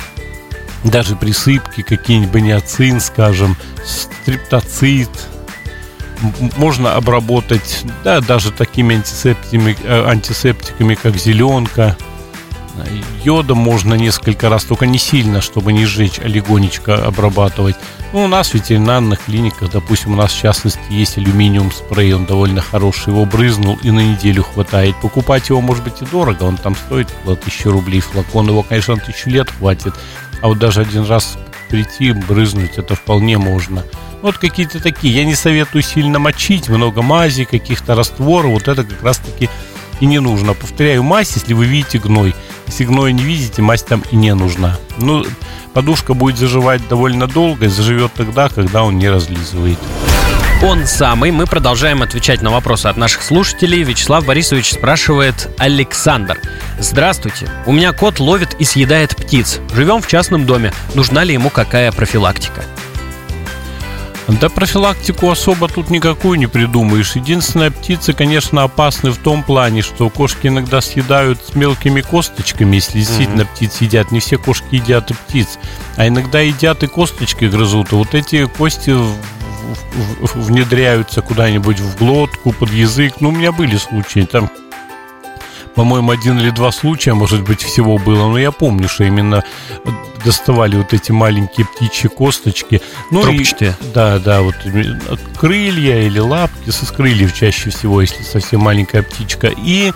даже 0.85 1.16
присыпки, 1.16 1.83
какие-нибудь 1.83 2.33
баниацин, 2.33 3.01
скажем, 3.01 3.57
стриптоцит, 3.85 5.11
можно 6.57 6.94
обработать, 6.94 7.85
да, 8.05 8.20
даже 8.20 8.51
такими 8.51 8.96
антисептиками, 8.96 9.77
э, 9.83 10.05
антисептиками 10.07 10.94
как 10.94 11.16
зеленка, 11.16 11.96
Йодом 13.24 13.58
можно 13.58 13.94
несколько 13.94 14.48
раз, 14.48 14.64
только 14.64 14.86
не 14.86 14.98
сильно, 14.98 15.40
чтобы 15.40 15.72
не 15.72 15.86
сжечь, 15.86 16.18
а 16.18 16.28
легонечко 16.28 17.04
обрабатывать. 17.04 17.76
Ну, 18.12 18.24
у 18.24 18.28
нас 18.28 18.50
в 18.50 18.54
ветеринарных 18.54 19.24
клиниках, 19.24 19.70
допустим, 19.70 20.12
у 20.12 20.16
нас 20.16 20.32
в 20.32 20.40
частности 20.40 20.80
есть 20.90 21.18
алюминиум 21.18 21.70
спрей, 21.70 22.12
он 22.12 22.26
довольно 22.26 22.60
хороший, 22.60 23.10
его 23.10 23.24
брызнул 23.24 23.78
и 23.82 23.90
на 23.90 24.00
неделю 24.00 24.42
хватает. 24.42 24.96
Покупать 25.00 25.48
его 25.48 25.60
может 25.60 25.84
быть 25.84 26.02
и 26.02 26.06
дорого, 26.06 26.44
он 26.44 26.56
там 26.56 26.74
стоит 26.74 27.08
около 27.22 27.36
тысячи 27.36 27.68
рублей 27.68 28.00
флакон, 28.00 28.48
его, 28.48 28.62
конечно, 28.62 28.96
на 28.96 29.00
тысячу 29.00 29.30
лет 29.30 29.50
хватит, 29.50 29.94
а 30.42 30.48
вот 30.48 30.58
даже 30.58 30.80
один 30.80 31.04
раз 31.04 31.38
прийти, 31.68 32.12
брызнуть, 32.12 32.76
это 32.76 32.94
вполне 32.94 33.38
можно. 33.38 33.84
Вот 34.22 34.36
какие-то 34.36 34.82
такие. 34.82 35.14
Я 35.14 35.24
не 35.24 35.34
советую 35.34 35.82
сильно 35.82 36.18
мочить, 36.18 36.68
много 36.68 37.00
мази, 37.00 37.44
каких-то 37.44 37.94
растворов. 37.94 38.52
Вот 38.52 38.68
это 38.68 38.84
как 38.84 39.02
раз-таки 39.02 39.48
и 40.00 40.06
не 40.06 40.18
нужно. 40.18 40.54
Повторяю, 40.54 41.02
мазь, 41.02 41.34
если 41.36 41.54
вы 41.54 41.66
видите 41.66 41.98
гной. 41.98 42.34
Если 42.70 42.85
не 42.85 43.24
видите, 43.24 43.62
мазь 43.62 43.83
там 43.83 44.04
и 44.12 44.16
не 44.16 44.33
нужна. 44.33 44.78
Ну, 44.96 45.26
подушка 45.74 46.14
будет 46.14 46.38
заживать 46.38 46.87
довольно 46.87 47.26
долго 47.26 47.66
и 47.66 47.68
заживет 47.68 48.12
тогда, 48.14 48.48
когда 48.48 48.85
он 48.85 48.96
не 48.96 49.09
разлизывает. 49.11 49.78
Он 50.62 50.87
самый. 50.87 51.33
Мы 51.33 51.46
продолжаем 51.46 52.00
отвечать 52.00 52.42
на 52.42 52.50
вопросы 52.52 52.87
от 52.87 52.96
наших 52.96 53.22
слушателей. 53.22 53.83
Вячеслав 53.83 54.24
Борисович 54.24 54.74
спрашивает 54.74 55.50
Александр. 55.59 56.38
Здравствуйте. 56.78 57.50
У 57.66 57.72
меня 57.72 57.92
кот 57.92 58.20
ловит 58.20 58.54
и 58.61 58.64
съедает 58.64 59.16
птиц. 59.16 59.59
Живем 59.74 60.00
в 60.00 60.06
частном 60.06 60.46
доме. 60.46 60.72
Нужна 60.94 61.24
ли 61.24 61.35
ему 61.35 61.50
какая 61.50 61.90
профилактика? 61.90 62.62
Да 64.38 64.48
профилактику 64.48 65.30
особо 65.30 65.68
тут 65.68 65.90
никакую 65.90 66.38
не 66.38 66.46
придумаешь. 66.46 67.16
Единственная 67.16 67.70
птицы, 67.70 68.12
конечно, 68.12 68.62
опасны 68.62 69.10
в 69.10 69.16
том 69.16 69.42
плане, 69.42 69.82
что 69.82 70.08
кошки 70.08 70.46
иногда 70.46 70.80
съедают 70.80 71.40
с 71.44 71.54
мелкими 71.54 72.00
косточками, 72.00 72.76
если 72.76 72.98
действительно 72.98 73.42
mm-hmm. 73.42 73.54
птиц 73.54 73.80
едят. 73.80 74.12
Не 74.12 74.20
все 74.20 74.38
кошки 74.38 74.76
едят 74.76 75.10
и 75.10 75.14
птиц. 75.14 75.58
А 75.96 76.06
иногда 76.06 76.40
едят 76.40 76.82
и 76.82 76.86
косточки 76.86 77.46
грызут. 77.46 77.92
И 77.92 77.94
вот 77.96 78.14
эти 78.14 78.46
кости 78.46 78.94
внедряются 80.34 81.22
куда-нибудь 81.22 81.80
в 81.80 81.98
глотку, 81.98 82.52
под 82.52 82.70
язык. 82.70 83.14
Ну, 83.20 83.30
у 83.30 83.32
меня 83.32 83.52
были 83.52 83.76
случаи. 83.76 84.20
Там 84.20 84.50
по-моему, 85.80 86.10
один 86.10 86.38
или 86.38 86.50
два 86.50 86.72
случая, 86.72 87.14
может 87.14 87.42
быть, 87.42 87.62
всего 87.62 87.96
было, 87.96 88.28
но 88.28 88.36
я 88.36 88.52
помню, 88.52 88.86
что 88.86 89.04
именно 89.04 89.42
доставали 90.22 90.76
вот 90.76 90.92
эти 90.92 91.10
маленькие 91.10 91.64
птичьи 91.64 92.06
косточки. 92.06 92.82
Ну, 93.10 93.22
Трубчатые. 93.22 93.70
И, 93.80 93.92
да, 93.94 94.18
да, 94.18 94.42
вот 94.42 94.56
крылья 95.38 96.02
или 96.02 96.18
лапки 96.18 96.68
со 96.68 96.84
крыльев 96.84 97.34
чаще 97.34 97.70
всего, 97.70 98.02
если 98.02 98.22
совсем 98.24 98.60
маленькая 98.60 99.02
птичка. 99.02 99.50
И 99.56 99.94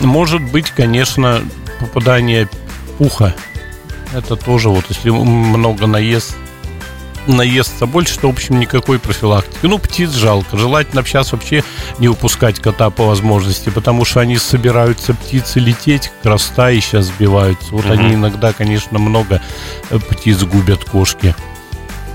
может 0.00 0.42
быть, 0.52 0.70
конечно, 0.70 1.42
попадание 1.80 2.48
пуха. 2.96 3.34
Это 4.14 4.36
тоже 4.36 4.68
вот, 4.68 4.84
если 4.90 5.10
много 5.10 5.88
наест 5.88 6.36
наестся 7.26 7.86
больше, 7.86 8.18
то, 8.18 8.28
в 8.28 8.32
общем, 8.32 8.58
никакой 8.58 8.98
профилактики. 8.98 9.66
Ну, 9.66 9.78
птиц 9.78 10.10
жалко. 10.10 10.56
Желательно 10.56 11.04
сейчас 11.04 11.32
вообще 11.32 11.64
не 11.98 12.08
упускать 12.08 12.60
кота 12.60 12.90
по 12.90 13.06
возможности, 13.06 13.70
потому 13.70 14.04
что 14.04 14.20
они 14.20 14.38
собираются 14.38 15.14
птицы 15.14 15.60
лететь, 15.60 16.08
как 16.08 16.32
раз 16.32 16.42
стаи 16.42 16.80
сейчас 16.80 17.06
сбиваются. 17.06 17.68
Вот 17.70 17.84
угу. 17.84 17.92
они 17.92 18.14
иногда, 18.14 18.52
конечно, 18.52 18.98
много 18.98 19.40
э, 19.90 19.98
птиц 19.98 20.42
губят 20.42 20.84
кошки. 20.84 21.34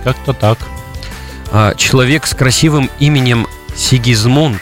Как-то 0.03 0.33
так. 0.33 0.57
А, 1.51 1.75
человек 1.75 2.25
с 2.25 2.33
красивым 2.33 2.89
именем 2.99 3.47
Сигизмунд 3.75 4.61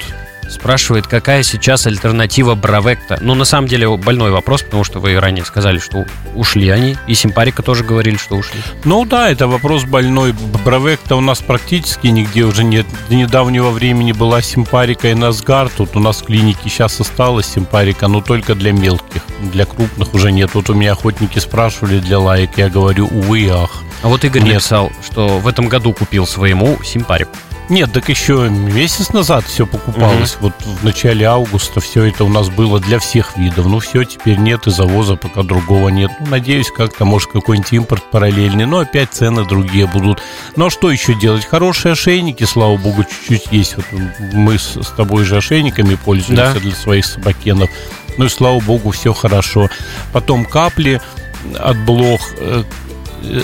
спрашивает, 0.49 1.07
какая 1.07 1.43
сейчас 1.43 1.88
альтернатива 1.88 2.55
Бравекта. 2.55 3.17
Ну, 3.21 3.35
на 3.35 3.45
самом 3.45 3.67
деле, 3.67 3.89
больной 3.97 4.31
вопрос, 4.31 4.63
потому 4.63 4.83
что 4.83 4.99
вы 4.99 5.19
ранее 5.19 5.45
сказали, 5.45 5.79
что 5.79 6.05
ушли 6.35 6.69
они, 6.69 6.97
и 7.07 7.13
Симпарика 7.13 7.63
тоже 7.63 7.83
говорили, 7.83 8.17
что 8.17 8.35
ушли. 8.35 8.59
Ну 8.83 9.05
да, 9.05 9.29
это 9.29 9.47
вопрос 9.47 9.83
больной. 9.85 10.33
Бравекта 10.63 11.15
у 11.15 11.21
нас 11.21 11.39
практически 11.39 12.07
нигде 12.07 12.43
уже 12.43 12.63
нет. 12.63 12.85
До 13.09 13.15
недавнего 13.15 13.69
времени 13.69 14.12
была 14.12 14.41
Симпарика 14.41 15.09
и 15.09 15.13
Насгар. 15.13 15.69
Тут 15.69 15.95
у 15.95 15.99
нас 15.99 16.21
в 16.21 16.25
клинике 16.25 16.69
сейчас 16.69 16.99
осталась 16.99 17.47
Симпарика, 17.47 18.07
но 18.07 18.21
только 18.21 18.55
для 18.55 18.71
мелких. 18.71 19.21
Для 19.51 19.65
крупных 19.65 20.13
уже 20.13 20.31
нет. 20.31 20.51
Вот 20.53 20.69
у 20.69 20.73
меня 20.73 20.93
охотники 20.93 21.39
спрашивали 21.39 21.99
для 21.99 22.19
лайк, 22.19 22.51
я 22.57 22.69
говорю, 22.69 23.07
увы 23.07 23.41
и 23.41 23.49
ах. 23.49 23.83
А 24.01 24.07
вот 24.07 24.23
Игорь 24.23 24.43
нет. 24.43 24.55
написал, 24.55 24.91
что 25.03 25.39
в 25.39 25.47
этом 25.47 25.67
году 25.67 25.93
купил 25.93 26.25
своему 26.25 26.77
Симпарику. 26.83 27.35
Нет, 27.69 27.93
так 27.93 28.10
еще 28.10 28.49
месяц 28.49 29.10
назад 29.10 29.45
все 29.45 29.67
покупалось. 29.67 30.36
Угу. 30.36 30.41
Вот 30.41 30.53
в 30.82 30.84
начале 30.84 31.25
августа 31.27 31.79
все 31.79 32.05
это 32.05 32.23
у 32.23 32.29
нас 32.29 32.49
было 32.49 32.79
для 32.79 32.97
всех 32.97 33.38
видов. 33.38 33.67
Ну 33.67 33.79
все, 33.79 34.03
теперь 34.03 34.38
нет 34.38 34.65
и 34.65 34.71
завоза 34.71 35.15
пока 35.15 35.43
другого 35.43 35.89
нет. 35.89 36.12
Ну, 36.19 36.27
надеюсь, 36.27 36.71
как-то 36.75 37.05
может 37.05 37.32
какой-нибудь 37.32 37.71
импорт 37.73 38.03
параллельный. 38.10 38.65
Но 38.65 38.79
опять 38.79 39.13
цены 39.13 39.45
другие 39.45 39.86
будут. 39.86 40.19
Ну 40.55 40.65
а 40.65 40.69
что 40.71 40.89
еще 40.89 41.13
делать? 41.13 41.45
Хорошие 41.45 41.91
ошейники, 41.91 42.43
слава 42.43 42.75
богу, 42.75 43.03
чуть-чуть 43.03 43.51
есть. 43.51 43.75
Вот 43.77 43.86
мы 44.34 44.58
с, 44.58 44.75
с 44.75 44.89
тобой 44.89 45.23
же 45.23 45.38
ошейниками 45.38 45.93
пользуемся 45.93 46.53
да. 46.55 46.60
для 46.60 46.75
своих 46.75 47.05
собакенов. 47.05 47.69
Ну 48.17 48.25
и 48.25 48.29
слава 48.29 48.60
богу, 48.60 48.89
все 48.89 49.13
хорошо. 49.13 49.69
Потом 50.12 50.43
капли 50.45 50.99
от 51.58 51.77
блох, 51.86 52.21
э, 52.38 52.63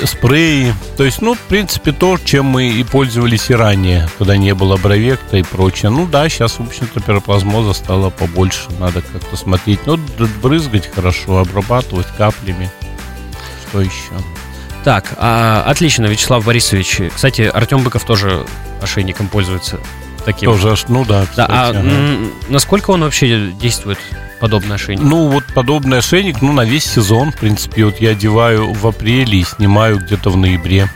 спреи. 0.06 0.74
То 0.98 1.04
есть, 1.04 1.22
ну, 1.22 1.34
в 1.34 1.40
принципе, 1.40 1.92
то, 1.92 2.18
чем 2.24 2.46
мы 2.46 2.70
и 2.70 2.84
пользовались 2.84 3.50
и 3.50 3.54
ранее, 3.54 4.10
когда 4.18 4.38
не 4.38 4.54
было 4.54 4.78
бровекта 4.78 5.38
и 5.38 5.44
прочее. 5.44 5.92
Ну 5.92 6.06
да, 6.06 6.28
сейчас, 6.30 6.60
в 6.60 6.62
общем-то, 6.62 7.00
пироплазмоза 7.02 7.74
стало 7.74 8.10
побольше. 8.10 8.70
Надо 8.80 9.02
как-то 9.02 9.36
смотреть. 9.36 9.86
Ну, 9.86 10.00
брызгать 10.42 10.90
хорошо, 10.94 11.40
обрабатывать 11.40 12.08
каплями. 12.18 12.70
Что 13.68 13.82
еще? 13.82 14.14
Так, 14.84 15.16
а, 15.18 15.64
отлично, 15.66 16.06
Вячеслав 16.06 16.46
Борисович. 16.46 17.02
Кстати, 17.16 17.42
Артем 17.42 17.84
Быков 17.84 18.04
тоже 18.06 18.46
ошейником 18.82 19.28
пользуется. 19.28 19.80
Таким. 20.26 20.52
Тоже, 20.52 20.76
ну 20.90 21.06
да. 21.06 21.26
Кстати, 21.26 21.50
да 21.50 21.68
а 21.68 21.70
ага. 21.70 21.82
насколько 22.50 22.92
он 22.92 23.02
вообще 23.02 23.52
действует? 23.52 24.00
Подобный 24.40 24.76
ошейник? 24.76 25.04
Ну, 25.04 25.30
вот 25.30 25.44
подобный 25.54 26.00
ошейник, 26.00 26.42
ну, 26.42 26.54
на 26.54 26.66
весь 26.66 26.86
сезон, 26.86 27.32
в 27.32 27.38
принципе. 27.38 27.86
Вот 27.86 28.00
я 28.00 28.12
одеваю 28.12 28.74
в 28.74 28.86
апреле 28.88 29.40
и 29.40 29.44
снимаю 29.44 30.00
где-то 30.00 30.30
в 30.30 30.38
ноябре. 30.38 30.90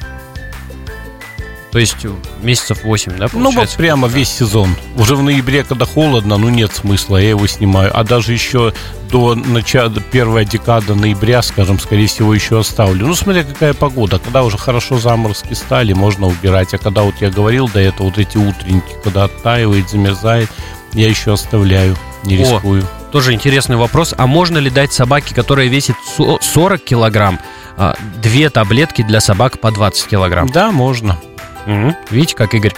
То 1.72 1.78
есть 1.78 1.98
месяцев 2.42 2.84
8, 2.84 3.18
да, 3.18 3.28
Ну, 3.32 3.52
вот 3.52 3.70
прямо 3.78 4.08
весь 4.08 4.30
сезон. 4.30 4.76
Уже 4.96 5.16
в 5.16 5.22
ноябре, 5.22 5.64
когда 5.64 5.86
холодно, 5.86 6.38
ну, 6.38 6.50
нет 6.50 6.74
смысла, 6.74 7.18
я 7.18 7.30
его 7.30 7.46
снимаю. 7.46 7.92
А 7.94 8.04
даже 8.04 8.34
еще 8.34 8.74
до 9.12 9.36
начала, 9.36 9.92
первой 10.12 10.46
декады 10.46 10.96
ноября, 10.96 11.44
скажем, 11.44 11.80
скорее 11.80 12.08
всего, 12.08 12.34
еще 12.34 12.60
оставлю. 12.60 13.06
Ну, 13.06 13.14
смотря 13.14 13.44
какая 13.44 13.76
погода. 13.76 14.18
Когда 14.18 14.44
уже 14.44 14.58
хорошо 14.58 14.98
заморозки 14.98 15.54
стали, 15.54 15.94
можно 15.94 16.26
убирать. 16.28 16.74
А 16.74 16.80
когда 16.80 17.04
вот 17.04 17.16
я 17.22 17.30
говорил 17.30 17.70
до 17.70 17.80
этого, 17.80 18.08
вот 18.08 18.18
эти 18.18 18.38
утренники, 18.38 18.96
когда 19.04 19.26
оттаивает, 19.26 19.90
замерзает, 19.90 20.50
я 20.94 21.08
еще 21.08 21.34
оставляю, 21.34 21.96
не 22.24 22.36
рискую. 22.36 22.84
Тоже 23.12 23.34
интересный 23.34 23.76
вопрос. 23.76 24.14
А 24.18 24.28
можно 24.28 24.58
ли 24.58 24.70
дать 24.70 24.94
собаке, 24.94 25.34
которая 25.34 25.68
весит 25.68 25.96
40 26.18 26.84
килограмм, 26.84 27.40
а, 27.78 27.96
две 28.22 28.50
таблетки 28.50 29.02
для 29.02 29.20
собак 29.20 29.60
по 29.60 29.72
20 29.72 30.08
килограмм? 30.08 30.50
Да, 30.50 30.72
можно. 30.72 31.20
Угу. 31.66 31.96
Видите, 32.12 32.36
как 32.36 32.54
Игорь? 32.54 32.74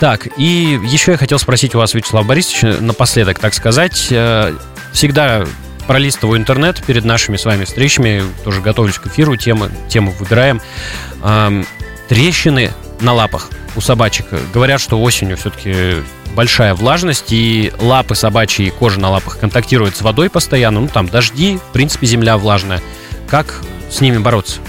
Так, 0.00 0.26
и 0.36 0.80
еще 0.84 1.12
я 1.12 1.16
хотел 1.16 1.38
спросить 1.38 1.74
у 1.74 1.78
вас, 1.78 1.94
Вячеслав 1.94 2.26
Борисович, 2.26 2.80
напоследок, 2.80 3.38
так 3.38 3.54
сказать, 3.54 4.08
э, 4.10 4.52
всегда 4.92 5.44
пролистываю 5.86 6.38
интернет 6.38 6.82
перед 6.84 7.04
нашими 7.04 7.36
с 7.36 7.44
вами 7.44 7.64
встречами, 7.64 8.22
тоже 8.44 8.60
готовлюсь 8.60 8.98
к 8.98 9.06
эфиру, 9.06 9.36
темы, 9.36 9.70
тему 9.88 10.12
выбираем. 10.18 10.60
Трещины 12.08 12.72
на 13.00 13.12
лапах 13.12 13.50
у 13.76 13.80
собачек. 13.80 14.26
Говорят, 14.52 14.80
что 14.80 15.00
осенью 15.00 15.36
все-таки 15.36 16.02
большая 16.34 16.74
влажность, 16.74 17.32
и 17.32 17.72
лапы 17.78 18.14
собачьи, 18.14 18.70
кожа 18.70 19.00
на 19.00 19.10
лапах 19.10 19.38
контактирует 19.38 19.96
с 19.96 20.02
водой 20.02 20.30
постоянно. 20.30 20.80
Ну, 20.80 20.88
там 20.88 21.08
дожди, 21.08 21.58
в 21.58 21.72
принципе, 21.72 22.06
земля 22.06 22.38
влажная. 22.38 22.82
Как 23.28 23.62
с 23.90 24.00
ними 24.00 24.18
бороться? 24.18 24.60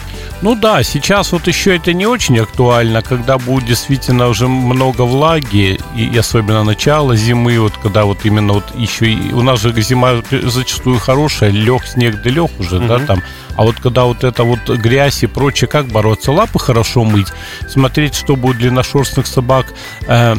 Ну 0.44 0.56
да, 0.56 0.84
сейчас 0.84 1.32
вот 1.32 1.48
еще 1.48 1.78
это 1.78 1.94
не 1.94 2.06
очень 2.06 2.38
актуально, 2.38 3.02
когда 3.02 3.38
будет 3.38 3.66
действительно 3.66 4.28
уже 4.28 4.50
много 4.50 5.04
влаги, 5.04 5.80
и 5.96 6.18
особенно 6.18 6.66
начало 6.66 7.16
зимы, 7.16 7.58
вот 7.62 7.72
когда 7.82 8.04
вот 8.04 8.26
именно 8.26 8.52
вот 8.52 8.66
еще 8.76 9.10
и, 9.10 9.32
у 9.32 9.42
нас 9.42 9.62
же 9.62 9.72
зима 9.82 10.22
зачастую 10.30 11.00
хорошая, 11.00 11.52
лег 11.52 11.86
снег 11.86 12.22
да 12.22 12.30
лег 12.30 12.52
уже, 12.60 12.80
угу. 12.80 12.88
да, 12.88 13.00
там, 13.00 13.24
а 13.56 13.64
вот 13.64 13.80
когда 13.80 14.04
вот 14.04 14.26
это 14.26 14.44
вот 14.44 14.60
грязь 14.68 15.24
и 15.24 15.28
прочее, 15.28 15.70
как 15.70 15.86
бороться? 15.88 16.34
Лапы 16.34 16.60
хорошо 16.60 17.06
мыть, 17.06 17.28
смотреть, 17.70 18.14
что 18.14 18.36
будет 18.36 18.58
длинношерстных 18.58 19.28
собак, 19.28 19.68
э, 20.08 20.36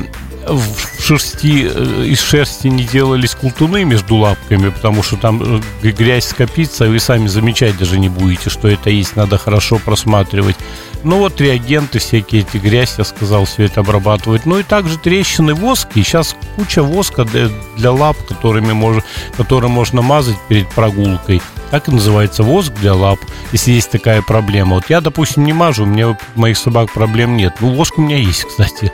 в 0.47 1.03
шерсти, 1.03 1.69
э, 1.71 2.05
из 2.07 2.21
шерсти 2.21 2.69
не 2.69 2.85
делались 2.85 3.35
култуны 3.35 3.85
между 3.85 4.17
лапками, 4.17 4.71
потому 4.71 5.03
что 5.03 5.17
там 5.17 5.61
э, 5.83 5.91
грязь 5.91 6.27
скопится, 6.27 6.85
и 6.85 6.89
вы 6.89 6.99
сами 6.99 7.27
замечать 7.27 7.79
даже 7.79 7.99
не 7.99 8.09
будете, 8.09 8.51
что 8.51 8.69
это 8.69 8.91
есть, 8.91 9.17
надо 9.17 9.39
хорошо 9.39 9.79
просматривать. 9.79 10.57
Ну 11.05 11.19
вот 11.19 11.39
реагенты 11.39 11.99
всякие, 11.99 12.43
эти 12.43 12.57
грязь, 12.57 12.95
я 12.97 13.05
сказал, 13.05 13.45
все 13.45 13.65
это 13.65 13.81
обрабатывать. 13.81 14.47
Ну 14.47 14.59
и 14.59 14.63
также 14.63 14.99
трещины 14.99 15.53
воски. 15.53 16.03
Сейчас 16.03 16.35
куча 16.57 16.83
воска 16.83 17.27
для, 17.27 17.51
для 17.77 17.93
лап, 17.93 18.17
которыми 18.27 18.73
можно, 18.73 19.03
которые 19.37 19.71
можно 19.71 20.01
мазать 20.01 20.37
перед 20.49 20.67
прогулкой. 20.71 21.43
Так 21.71 21.89
и 21.89 21.91
называется 21.91 22.43
воск 22.43 22.73
для 22.81 22.95
лап, 22.95 23.19
если 23.53 23.73
есть 23.73 23.91
такая 23.91 24.23
проблема. 24.23 24.77
Вот 24.77 24.85
я, 24.89 25.03
допустим, 25.03 25.45
не 25.45 25.53
мажу, 25.53 25.83
у 25.83 25.87
меня 25.87 26.11
у 26.11 26.17
моих 26.37 26.57
собак 26.57 26.91
проблем 26.93 27.37
нет. 27.37 27.53
Ну, 27.61 27.75
воск 27.75 27.99
у 27.99 28.03
меня 28.03 28.17
есть, 28.17 28.45
кстати. 28.49 28.91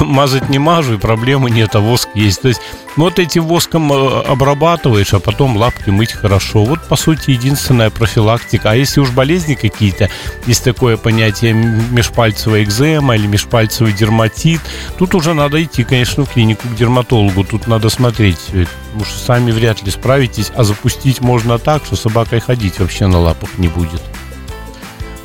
Мазать 0.00 0.48
не 0.48 0.58
мажу, 0.58 0.94
и 0.94 0.98
проблемы 0.98 1.50
нет, 1.50 1.74
а 1.74 1.80
воск 1.80 2.08
есть. 2.14 2.42
То 2.42 2.48
есть 2.48 2.60
вот 2.96 3.18
этим 3.18 3.44
воском 3.44 3.92
э, 3.92 4.22
обрабатываешь, 4.22 5.14
а 5.14 5.20
потом 5.20 5.56
лапки 5.56 5.90
мыть 5.90 6.12
хорошо. 6.12 6.64
Вот, 6.64 6.82
по 6.88 6.96
сути, 6.96 7.30
единственная 7.30 7.90
профилактика. 7.90 8.70
А 8.70 8.74
если 8.74 9.00
уж 9.00 9.10
болезни 9.10 9.54
какие-то, 9.54 10.10
есть 10.46 10.64
такое 10.64 10.96
понятие 10.96 11.52
межпальцевая 11.52 12.64
экзема 12.64 13.16
или 13.16 13.26
межпальцевый 13.26 13.92
дерматит, 13.92 14.60
тут 14.98 15.14
уже 15.14 15.34
надо 15.34 15.62
идти, 15.62 15.84
конечно, 15.84 16.24
в 16.24 16.32
клинику 16.32 16.68
к 16.68 16.74
дерматологу. 16.74 17.44
Тут 17.44 17.66
надо 17.66 17.88
смотреть. 17.90 18.40
Потому 18.46 19.04
что 19.04 19.18
сами 19.18 19.50
вряд 19.50 19.82
ли 19.82 19.90
справитесь, 19.90 20.50
а 20.54 20.64
запустить 20.64 21.20
можно 21.20 21.58
так, 21.58 21.84
что 21.84 21.96
собакой 21.96 22.40
ходить 22.40 22.78
вообще 22.78 23.06
на 23.06 23.20
лапах 23.20 23.58
не 23.58 23.68
будет. 23.68 24.02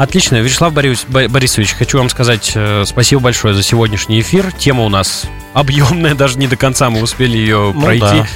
Отлично. 0.01 0.41
Вячеслав 0.41 0.73
Борис, 0.73 1.05
Борисович, 1.07 1.73
хочу 1.73 1.99
вам 1.99 2.09
сказать 2.09 2.53
э, 2.55 2.85
спасибо 2.87 3.21
большое 3.21 3.53
за 3.53 3.61
сегодняшний 3.61 4.19
эфир. 4.19 4.51
Тема 4.51 4.83
у 4.83 4.89
нас 4.89 5.27
объемная, 5.53 6.15
даже 6.15 6.37
не 6.37 6.47
до 6.47 6.55
конца 6.55 6.89
мы 6.89 7.01
успели 7.01 7.37
ее 7.37 7.71
ну, 7.73 7.81
пройти. 7.81 8.01
Да. 8.01 8.27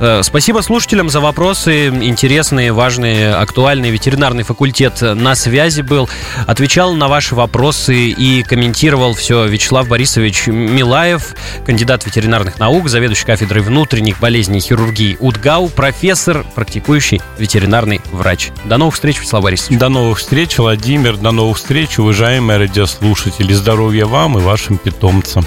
Э, 0.00 0.22
спасибо 0.22 0.60
слушателям 0.60 1.08
за 1.08 1.20
вопросы. 1.20 1.88
Интересные, 1.88 2.72
важные, 2.72 3.34
актуальные. 3.34 3.92
Ветеринарный 3.92 4.42
факультет 4.42 5.00
на 5.00 5.34
связи 5.34 5.82
был. 5.82 6.08
Отвечал 6.46 6.94
на 6.94 7.08
ваши 7.08 7.34
вопросы 7.34 8.08
и 8.08 8.42
комментировал 8.42 9.14
все 9.14 9.46
Вячеслав 9.46 9.88
Борисович 9.88 10.48
Милаев, 10.48 11.34
кандидат 11.64 12.04
ветеринарных 12.06 12.58
наук, 12.58 12.88
заведующий 12.88 13.26
кафедрой 13.26 13.62
внутренних 13.62 14.18
болезней 14.20 14.58
и 14.58 14.60
хирургии 14.60 15.16
УДГАУ, 15.20 15.68
профессор, 15.68 16.44
практикующий 16.54 17.20
ветеринарный 17.38 18.00
врач. 18.12 18.50
До 18.64 18.76
новых 18.76 18.94
встреч, 18.94 19.20
Вячеслав 19.20 19.42
Борисович. 19.42 19.78
До 19.78 19.88
новых 19.88 20.18
встреч, 20.18 20.58
Владимир. 20.58 21.16
До 21.16 21.30
новых 21.30 21.58
встреч, 21.58 21.98
уважаемые 21.98 22.58
радиослушатели. 22.58 23.52
Здоровья 23.52 24.06
вам 24.06 24.38
и 24.38 24.40
вашим 24.42 24.78
питомцам. 24.78 25.46